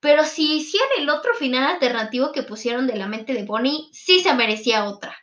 Pero 0.00 0.24
si 0.24 0.56
hicieran 0.56 0.88
el 0.98 1.10
otro 1.10 1.34
final 1.34 1.64
alternativo 1.64 2.32
que 2.32 2.42
pusieron 2.42 2.86
de 2.86 2.96
la 2.96 3.06
mente 3.06 3.34
de 3.34 3.44
Bonnie, 3.44 3.88
sí 3.92 4.20
se 4.20 4.34
merecía 4.34 4.86
otra. 4.86 5.16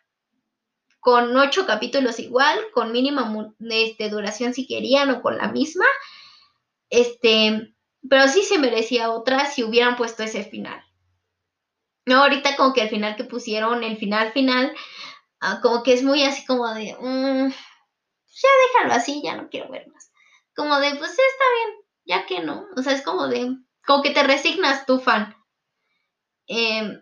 Con 1.08 1.38
ocho 1.38 1.66
capítulos 1.66 2.20
igual, 2.20 2.60
con 2.74 2.92
mínima 2.92 3.32
este, 3.70 4.10
duración 4.10 4.54
si 4.54 4.68
querían 4.68 5.10
o 5.10 5.22
con 5.22 5.38
la 5.38 5.48
misma. 5.48 5.86
Este, 6.90 7.74
pero 8.10 8.28
sí 8.28 8.44
se 8.44 8.60
merecía 8.60 9.12
otra 9.12 9.46
si 9.46 9.64
hubieran 9.64 9.96
puesto 9.96 10.24
ese 10.24 10.44
final. 10.44 10.84
No, 12.06 12.24
ahorita 12.24 12.58
como 12.58 12.74
que 12.74 12.82
el 12.82 12.90
final 12.90 13.16
que 13.16 13.24
pusieron, 13.24 13.86
el 13.86 13.96
final 13.96 14.34
final, 14.34 14.76
ah, 15.40 15.62
como 15.62 15.82
que 15.82 15.94
es 15.94 16.04
muy 16.04 16.24
así 16.24 16.46
como 16.46 16.68
de, 16.74 16.94
mm, 17.00 17.52
ya 17.52 18.50
déjalo 18.74 18.94
así, 18.94 19.22
ya 19.24 19.38
no 19.38 19.48
quiero 19.48 19.72
ver 19.72 19.88
más. 19.88 20.12
Como 20.58 20.78
de, 20.78 20.90
pues 20.96 21.12
está 21.12 21.46
bien, 21.56 21.86
ya 22.04 22.26
que 22.26 22.42
no. 22.42 22.66
O 22.76 22.82
sea, 22.82 22.92
es 22.92 23.02
como 23.02 23.30
de, 23.30 23.56
como 23.86 24.04
que 24.04 24.10
te 24.10 24.24
resignas 24.24 24.86
tu 24.86 25.00
fan. 25.00 25.34
Em, 26.48 27.02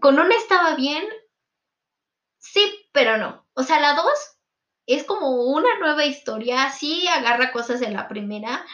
con 0.00 0.20
una 0.20 0.36
estaba 0.36 0.76
bien, 0.76 1.04
sí, 2.42 2.88
pero 2.92 3.16
no. 3.16 3.46
O 3.54 3.62
sea, 3.62 3.80
la 3.80 3.94
dos 3.94 4.36
es 4.86 5.04
como 5.04 5.30
una 5.46 5.78
nueva 5.78 6.04
historia, 6.04 6.70
sí 6.70 7.06
agarra 7.08 7.52
cosas 7.52 7.80
de 7.80 7.90
la 7.90 8.08
primera, 8.08 8.66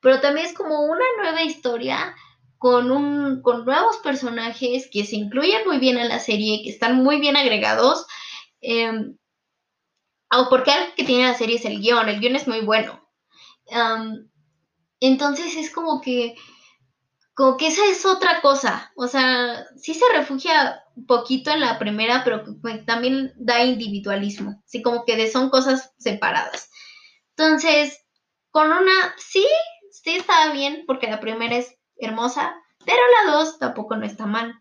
pero 0.00 0.20
también 0.20 0.46
es 0.46 0.54
como 0.54 0.82
una 0.82 1.04
nueva 1.18 1.42
historia 1.42 2.14
con, 2.58 2.90
un, 2.90 3.42
con 3.42 3.64
nuevos 3.64 3.96
personajes 3.98 4.88
que 4.92 5.04
se 5.04 5.16
incluyen 5.16 5.66
muy 5.66 5.78
bien 5.78 5.98
en 5.98 6.08
la 6.08 6.20
serie, 6.20 6.62
que 6.62 6.70
están 6.70 7.02
muy 7.02 7.18
bien 7.18 7.36
agregados. 7.36 8.06
Eh, 8.60 8.92
porque 10.50 10.70
algo 10.72 10.94
que 10.96 11.04
tiene 11.04 11.28
la 11.28 11.34
serie 11.34 11.56
es 11.56 11.64
el 11.64 11.80
guion, 11.80 12.08
el 12.08 12.20
guion 12.20 12.36
es 12.36 12.48
muy 12.48 12.60
bueno. 12.60 13.00
entonces 15.00 15.56
es 15.56 15.70
como 15.70 16.00
que 16.00 16.34
como 17.34 17.56
que 17.56 17.66
esa 17.66 17.84
es 17.86 18.06
otra 18.06 18.40
cosa. 18.40 18.92
O 18.96 19.08
sea, 19.08 19.66
sí 19.76 19.92
se 19.94 20.04
refugia 20.12 20.82
un 20.96 21.06
poquito 21.06 21.50
en 21.50 21.60
la 21.60 21.78
primera, 21.78 22.22
pero 22.24 22.44
también 22.86 23.32
da 23.36 23.64
individualismo. 23.64 24.62
Así 24.64 24.82
como 24.82 25.04
que 25.04 25.30
son 25.30 25.50
cosas 25.50 25.92
separadas. 25.98 26.70
Entonces, 27.36 28.06
con 28.50 28.68
una, 28.68 29.14
sí, 29.18 29.44
sí 29.90 30.10
estaba 30.16 30.52
bien, 30.52 30.84
porque 30.86 31.10
la 31.10 31.20
primera 31.20 31.56
es 31.56 31.76
hermosa, 31.96 32.54
pero 32.86 33.00
la 33.24 33.32
dos 33.32 33.58
tampoco 33.58 33.96
no 33.96 34.06
está 34.06 34.26
mal. 34.26 34.54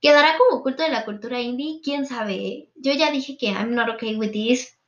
¿Quedará 0.00 0.36
como 0.36 0.62
culto 0.62 0.82
de 0.82 0.90
la 0.90 1.06
cultura 1.06 1.40
indie? 1.40 1.80
¿Quién 1.82 2.04
sabe? 2.04 2.70
Yo 2.74 2.92
ya 2.92 3.10
dije 3.10 3.38
que 3.38 3.46
I'm 3.46 3.74
not 3.74 3.88
okay 3.88 4.16
with 4.16 4.32
this. 4.32 4.78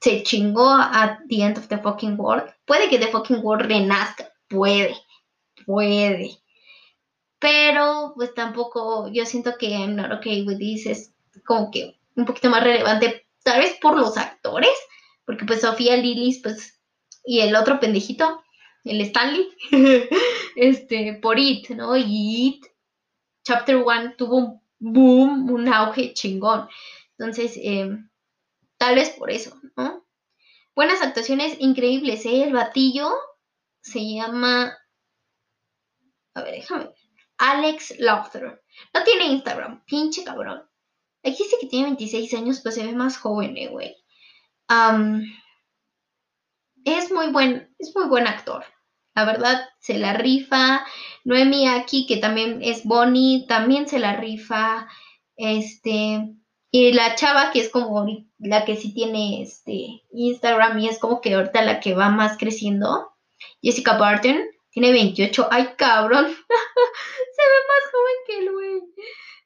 Se 0.00 0.24
chingó 0.24 0.68
at 0.72 1.20
the 1.28 1.42
end 1.42 1.58
of 1.58 1.68
the 1.68 1.78
fucking 1.78 2.18
world. 2.18 2.52
Puede 2.64 2.88
que 2.88 2.98
the 2.98 3.06
fucking 3.06 3.40
world 3.44 3.66
renazca. 3.66 4.32
Puede 4.48 4.96
puede. 5.66 6.38
Pero 7.38 8.14
pues 8.16 8.32
tampoco, 8.34 9.08
yo 9.12 9.26
siento 9.26 9.58
que 9.58 9.70
I'm 9.70 9.96
not 9.96 10.12
okay 10.12 10.46
with 10.46 10.58
this 10.58 10.86
es 10.86 11.14
como 11.44 11.70
que 11.70 11.98
un 12.14 12.24
poquito 12.24 12.48
más 12.48 12.64
relevante, 12.64 13.26
tal 13.42 13.60
vez 13.60 13.76
por 13.80 13.98
los 13.98 14.16
actores, 14.16 14.74
porque 15.26 15.44
pues 15.44 15.60
Sofía 15.60 15.96
Lillis, 15.96 16.40
pues, 16.42 16.80
y 17.24 17.40
el 17.40 17.54
otro 17.54 17.78
pendejito, 17.78 18.42
el 18.84 19.00
Stanley, 19.02 19.48
este, 20.56 21.18
por 21.20 21.38
It, 21.38 21.68
¿no? 21.70 21.96
Y 21.96 22.46
It, 22.46 22.66
Chapter 23.44 23.76
1 23.76 24.14
tuvo 24.16 24.36
un 24.36 24.62
boom, 24.78 25.50
un 25.50 25.68
auge 25.68 26.14
chingón. 26.14 26.68
Entonces, 27.18 27.52
em, 27.62 28.08
tal 28.78 28.94
vez 28.94 29.10
por 29.10 29.30
eso, 29.30 29.56
¿no? 29.76 30.06
Buenas 30.74 31.02
actuaciones 31.02 31.56
increíbles, 31.60 32.26
¿eh? 32.26 32.44
El 32.44 32.52
batillo 32.52 33.10
se 33.80 34.00
llama 34.00 34.76
a 36.36 36.42
ver, 36.42 36.54
déjame 36.54 36.84
ver. 36.84 36.94
Alex 37.38 37.98
Laughter. 37.98 38.62
No 38.94 39.02
tiene 39.04 39.26
Instagram. 39.26 39.84
Pinche 39.86 40.22
cabrón. 40.22 40.62
Aquí 41.24 41.42
dice 41.42 41.56
que 41.60 41.66
tiene 41.66 41.86
26 41.86 42.34
años, 42.34 42.60
pues 42.62 42.76
se 42.76 42.86
ve 42.86 42.92
más 42.92 43.16
joven, 43.18 43.56
eh, 43.56 43.68
güey. 43.68 43.96
es 46.84 47.10
muy 47.10 47.32
buen, 47.32 47.74
es 47.78 47.94
muy 47.94 48.06
buen 48.06 48.26
actor. 48.26 48.64
La 49.14 49.24
verdad, 49.24 49.66
se 49.80 49.98
la 49.98 50.12
rifa. 50.12 50.86
Noemi 51.24 51.68
aquí, 51.68 52.06
que 52.06 52.18
también 52.18 52.60
es 52.62 52.84
Bonnie, 52.84 53.46
también 53.48 53.88
se 53.88 53.98
la 53.98 54.16
rifa. 54.16 54.88
Este. 55.36 56.34
Y 56.70 56.92
la 56.92 57.14
chava, 57.14 57.50
que 57.50 57.60
es 57.60 57.70
como 57.70 58.06
la 58.38 58.64
que 58.66 58.76
sí 58.76 58.92
tiene 58.92 59.42
este 59.42 60.02
Instagram 60.12 60.78
y 60.80 60.88
es 60.88 60.98
como 60.98 61.22
que 61.22 61.34
ahorita 61.34 61.62
la 61.62 61.80
que 61.80 61.94
va 61.94 62.10
más 62.10 62.36
creciendo. 62.36 63.12
Jessica 63.62 63.96
Barton 63.96 64.38
tiene 64.76 64.92
28. 64.92 65.48
Ay, 65.50 65.70
cabrón. 65.78 66.26
Se 66.26 66.32
ve 66.32 67.58
más 67.66 67.92
joven 67.92 68.14
que 68.26 68.38
el 68.38 68.52
güey. 68.52 68.82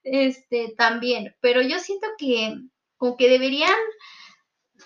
Este, 0.03 0.75
también. 0.77 1.37
Pero 1.41 1.63
yo 1.63 1.79
siento 1.79 2.09
que 2.19 2.57
como 2.97 3.17
que 3.17 3.29
deberían... 3.29 3.77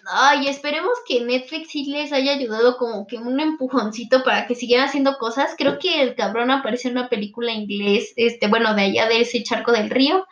Ay, 0.07 0.49
esperemos 0.49 0.93
que 1.09 1.23
Netflix 1.23 1.71
sí 1.71 1.87
les 1.87 2.13
haya 2.13 2.33
ayudado 2.33 2.77
como 2.77 3.07
que 3.07 3.17
un 3.17 3.41
empujoncito 3.41 4.23
para 4.23 4.47
que 4.47 4.55
siguieran 4.55 4.89
haciendo 4.89 5.17
cosas. 5.17 5.55
Creo 5.57 5.79
que 5.79 6.03
el 6.03 6.15
cabrón 6.15 6.51
aparece 6.51 6.89
en 6.89 6.99
una 6.99 7.09
película 7.09 7.51
inglés, 7.51 8.13
este, 8.17 8.47
bueno, 8.47 8.75
de 8.75 8.83
allá 8.83 9.09
de 9.09 9.23
ese 9.23 9.43
charco 9.45 9.73
del 9.73 9.89
río. 9.89 10.27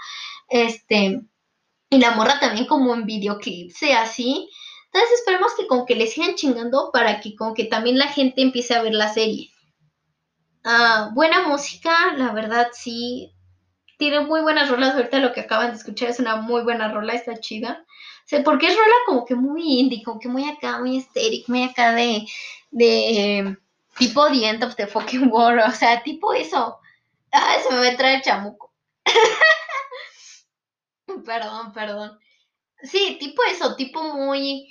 Este, 0.50 1.22
y 1.88 1.98
la 1.98 2.10
morra 2.10 2.38
también 2.38 2.66
como 2.66 2.94
en 2.94 3.06
videoclip, 3.06 3.70
sea 3.70 4.02
así. 4.02 4.50
Entonces 4.92 5.20
esperemos 5.20 5.54
que 5.54 5.66
como 5.66 5.86
que 5.86 5.96
le 5.96 6.06
sigan 6.06 6.34
chingando 6.34 6.90
para 6.92 7.20
que 7.20 7.34
como 7.34 7.54
que 7.54 7.64
también 7.64 7.96
la 7.96 8.08
gente 8.08 8.42
empiece 8.42 8.74
a 8.74 8.82
ver 8.82 8.92
la 8.92 9.08
serie. 9.08 9.51
Ah, 10.64 11.10
buena 11.14 11.46
música, 11.48 12.12
la 12.16 12.32
verdad 12.32 12.68
sí. 12.72 13.32
Tiene 13.98 14.20
muy 14.20 14.40
buenas 14.42 14.68
rolas. 14.70 14.94
Ahorita 14.94 15.18
lo 15.18 15.32
que 15.32 15.40
acaban 15.42 15.70
de 15.70 15.76
escuchar 15.78 16.10
es 16.10 16.18
una 16.20 16.36
muy 16.36 16.62
buena 16.62 16.92
rola, 16.92 17.14
está 17.14 17.38
chida. 17.40 17.84
O 18.32 18.42
porque 18.44 18.68
es 18.68 18.76
rola 18.76 18.94
como 19.06 19.24
que 19.26 19.34
muy 19.34 19.62
indie, 19.80 20.02
como 20.02 20.18
que 20.20 20.28
muy 20.28 20.48
acá, 20.48 20.78
muy 20.78 20.98
estéril, 20.98 21.44
muy 21.48 21.64
acá 21.64 21.92
de, 21.94 22.26
de 22.70 23.56
tipo 23.98 24.26
The 24.28 24.48
End 24.48 24.64
of 24.64 24.76
the 24.76 24.86
Fucking 24.86 25.30
World. 25.30 25.62
O 25.68 25.72
sea, 25.72 26.02
tipo 26.02 26.32
eso. 26.34 26.78
Ah, 27.32 27.56
se 27.62 27.74
me 27.74 27.80
va 27.80 27.88
a 27.88 27.96
traer 27.96 28.16
el 28.16 28.22
chamuco. 28.22 28.72
perdón, 31.26 31.72
perdón. 31.72 32.18
Sí, 32.82 33.16
tipo 33.20 33.42
eso, 33.44 33.76
tipo 33.76 34.02
muy 34.02 34.68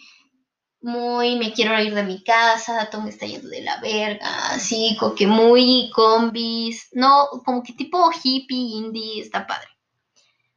muy 0.81 1.35
me 1.35 1.53
quiero 1.53 1.79
ir 1.79 1.93
de 1.93 2.03
mi 2.03 2.23
casa, 2.23 2.89
todo 2.89 3.01
me 3.01 3.09
está 3.11 3.25
yendo 3.25 3.49
de 3.49 3.61
la 3.61 3.79
verga, 3.79 4.51
así, 4.51 4.97
como 4.99 5.15
que 5.15 5.27
muy 5.27 5.91
combis, 5.93 6.89
no, 6.93 7.27
como 7.45 7.63
que 7.63 7.73
tipo 7.73 8.11
hippie, 8.11 8.77
indie, 8.77 9.21
está 9.21 9.45
padre. 9.45 9.67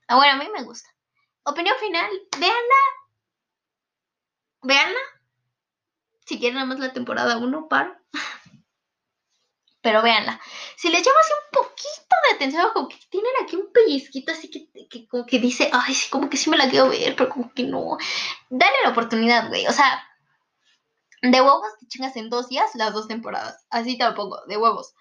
Ah, 0.09 0.17
bueno, 0.17 0.33
a 0.33 0.37
mí 0.37 0.49
me 0.55 0.65
gusta. 0.65 0.89
Opinión 1.45 1.77
final, 1.79 2.11
véanla. 2.39 2.81
Véanla. 4.63 5.01
Si 6.25 6.39
quieren 6.39 6.55
nada 6.55 6.67
más 6.67 6.79
la 6.79 6.93
temporada 6.93 7.37
1, 7.37 7.69
paro. 7.69 7.95
Pero 9.83 10.03
véanla. 10.03 10.41
Si 10.77 10.89
le 10.89 11.03
llamas 11.03 11.31
un 11.31 11.63
poquito 11.63 12.17
de 12.29 12.37
atención, 12.37 12.71
como 12.73 12.89
que 12.89 12.97
tienen 13.11 13.33
aquí 13.43 13.57
un 13.57 13.71
pellizquito 13.73 14.33
así 14.33 14.51
que, 14.51 14.71
que 14.89 15.07
como 15.07 15.27
que 15.27 15.39
dice, 15.39 15.69
ay, 15.71 15.93
sí, 15.93 16.09
como 16.09 16.31
que 16.31 16.39
sí 16.39 16.49
me 16.49 16.57
la 16.57 16.71
quiero 16.71 16.89
ver, 16.89 17.15
pero 17.15 17.29
como 17.29 17.53
que 17.53 17.65
no. 17.65 17.99
Dale 18.49 18.77
la 18.83 18.91
oportunidad, 18.91 19.49
güey. 19.49 19.67
O 19.67 19.73
sea, 19.73 20.03
de 21.31 21.41
huevos 21.41 21.67
te 21.81 21.87
chingas 21.87 22.17
en 22.17 22.31
dos 22.31 22.49
días 22.49 22.75
las 22.75 22.93
dos 22.93 23.09
temporadas. 23.09 23.65
Así 23.71 23.97
tampoco, 23.99 24.45
de 24.47 24.57
huevos. 24.57 24.95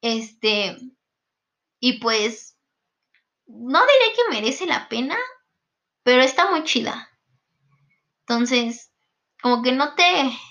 Este. 0.00 0.76
Y 1.80 2.00
pues. 2.00 2.56
No 3.46 3.80
diré 3.80 4.14
que 4.14 4.34
merece 4.34 4.66
la 4.66 4.88
pena. 4.88 5.16
Pero 6.02 6.22
está 6.22 6.50
muy 6.50 6.64
chida. 6.64 7.08
Entonces. 8.20 8.92
como 9.42 9.62
que 9.62 9.72
no 9.72 9.94
te, 9.94 10.04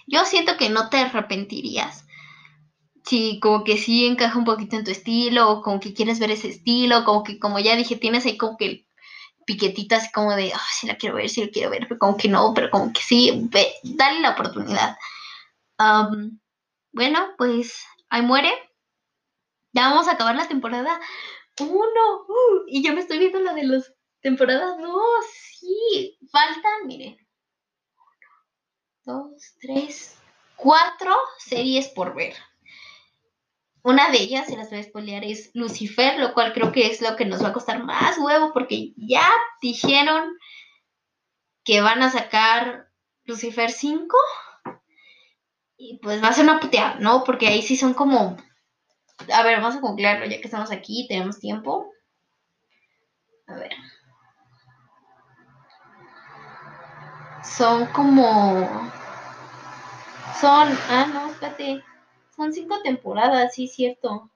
yo 0.08 0.26
siento 0.26 0.58
que 0.58 0.70
no 0.70 0.90
te 0.90 0.98
arrepentirías. 0.98 2.06
Sí, 3.06 3.40
como 3.42 3.64
que 3.64 3.78
sí 3.78 4.06
encaja 4.06 4.38
un 4.38 4.46
poquito 4.46 4.76
en 4.76 4.84
tu 4.84 4.92
estilo, 4.92 5.50
o 5.50 5.62
como 5.62 5.80
que 5.80 5.94
quieres 5.94 6.20
ver 6.20 6.32
ese 6.32 6.50
estilo, 6.50 7.06
como 7.06 7.24
que 7.24 7.40
como 7.40 7.60
ya 7.60 7.76
dije, 7.76 7.96
tienes 7.96 8.26
ahí 8.26 8.38
como 8.38 8.58
que 8.58 8.87
el 9.48 9.56
piquetito 9.56 9.96
así 9.96 10.12
como 10.12 10.36
de, 10.36 10.52
ah, 10.54 10.62
sí 10.80 10.88
la 10.88 10.98
quiero 10.98 11.16
ver, 11.16 11.30
sí 11.30 11.44
la 11.46 11.52
quiero 11.52 11.70
ver, 11.70 11.88
pero 11.88 12.00
como 12.00 12.18
que 12.18 12.28
no, 12.28 12.54
pero 12.54 12.70
como 12.70 12.92
que 12.92 13.02
sí, 13.02 13.50
dale 13.84 14.20
la 14.20 14.32
oportunidad. 14.32 14.98
Bueno, 16.92 17.34
pues 17.38 17.86
ahí 18.10 18.22
muere. 18.22 18.52
Ya 19.74 19.90
vamos 19.90 20.08
a 20.08 20.14
acabar 20.14 20.36
la 20.36 20.48
temporada 20.48 21.00
uno. 21.60 22.26
uh, 22.28 22.64
y 22.68 22.84
yo 22.84 22.94
me 22.94 23.02
estoy 23.02 23.20
viendo 23.20 23.40
la 23.40 23.54
de 23.54 23.64
las 23.64 23.94
temporadas 24.22 24.78
dos. 24.78 25.26
Sí, 25.60 26.18
faltan, 26.32 26.88
miren. 26.88 27.18
Uno, 29.06 29.30
dos, 29.30 29.56
tres, 29.60 30.18
cuatro 30.56 31.16
series 31.40 31.88
por 31.90 32.16
ver. 32.16 32.36
Una 33.84 34.10
de 34.10 34.18
ellas, 34.18 34.48
se 34.48 34.58
las 34.58 34.70
voy 34.70 34.80
a 34.80 34.84
spoilear, 34.84 35.24
es 35.24 35.52
Lucifer, 35.54 36.20
lo 36.20 36.34
cual 36.34 36.54
creo 36.54 36.72
que 36.72 36.88
es 36.88 37.02
lo 37.02 37.16
que 37.16 37.26
nos 37.26 37.44
va 37.44 37.50
a 37.50 37.54
costar 37.54 37.84
más 37.84 38.18
huevo, 38.18 38.52
porque 38.54 38.94
ya 38.98 39.28
dijeron 39.62 40.38
que 41.64 41.82
van 41.82 42.02
a 42.02 42.10
sacar 42.10 42.90
Lucifer 43.26 43.72
5. 43.72 44.18
Y 45.78 46.00
pues 46.00 46.24
va 46.24 46.30
a 46.30 46.34
ser 46.34 46.46
una 46.46 46.60
puteada, 46.60 46.96
¿no? 46.96 47.24
Porque 47.24 47.48
ahí 47.48 47.62
sí 47.62 47.78
son 47.78 47.94
como. 47.94 48.36
A 49.34 49.44
ver, 49.44 49.60
vamos 49.60 49.76
a 49.76 49.80
googlearlo 49.80 50.26
ya 50.26 50.38
que 50.38 50.48
estamos 50.48 50.72
aquí, 50.72 51.06
tenemos 51.08 51.40
tiempo. 51.40 51.92
A 53.48 53.56
ver. 53.56 53.72
Son 57.44 57.86
como. 57.88 58.92
Son. 60.40 60.78
Ah, 60.90 61.08
no, 61.14 61.32
espérate. 61.32 61.84
Son 62.38 62.54
cinco 62.54 62.82
temporadas, 62.82 63.54
sí, 63.54 63.68
cierto. 63.68 64.32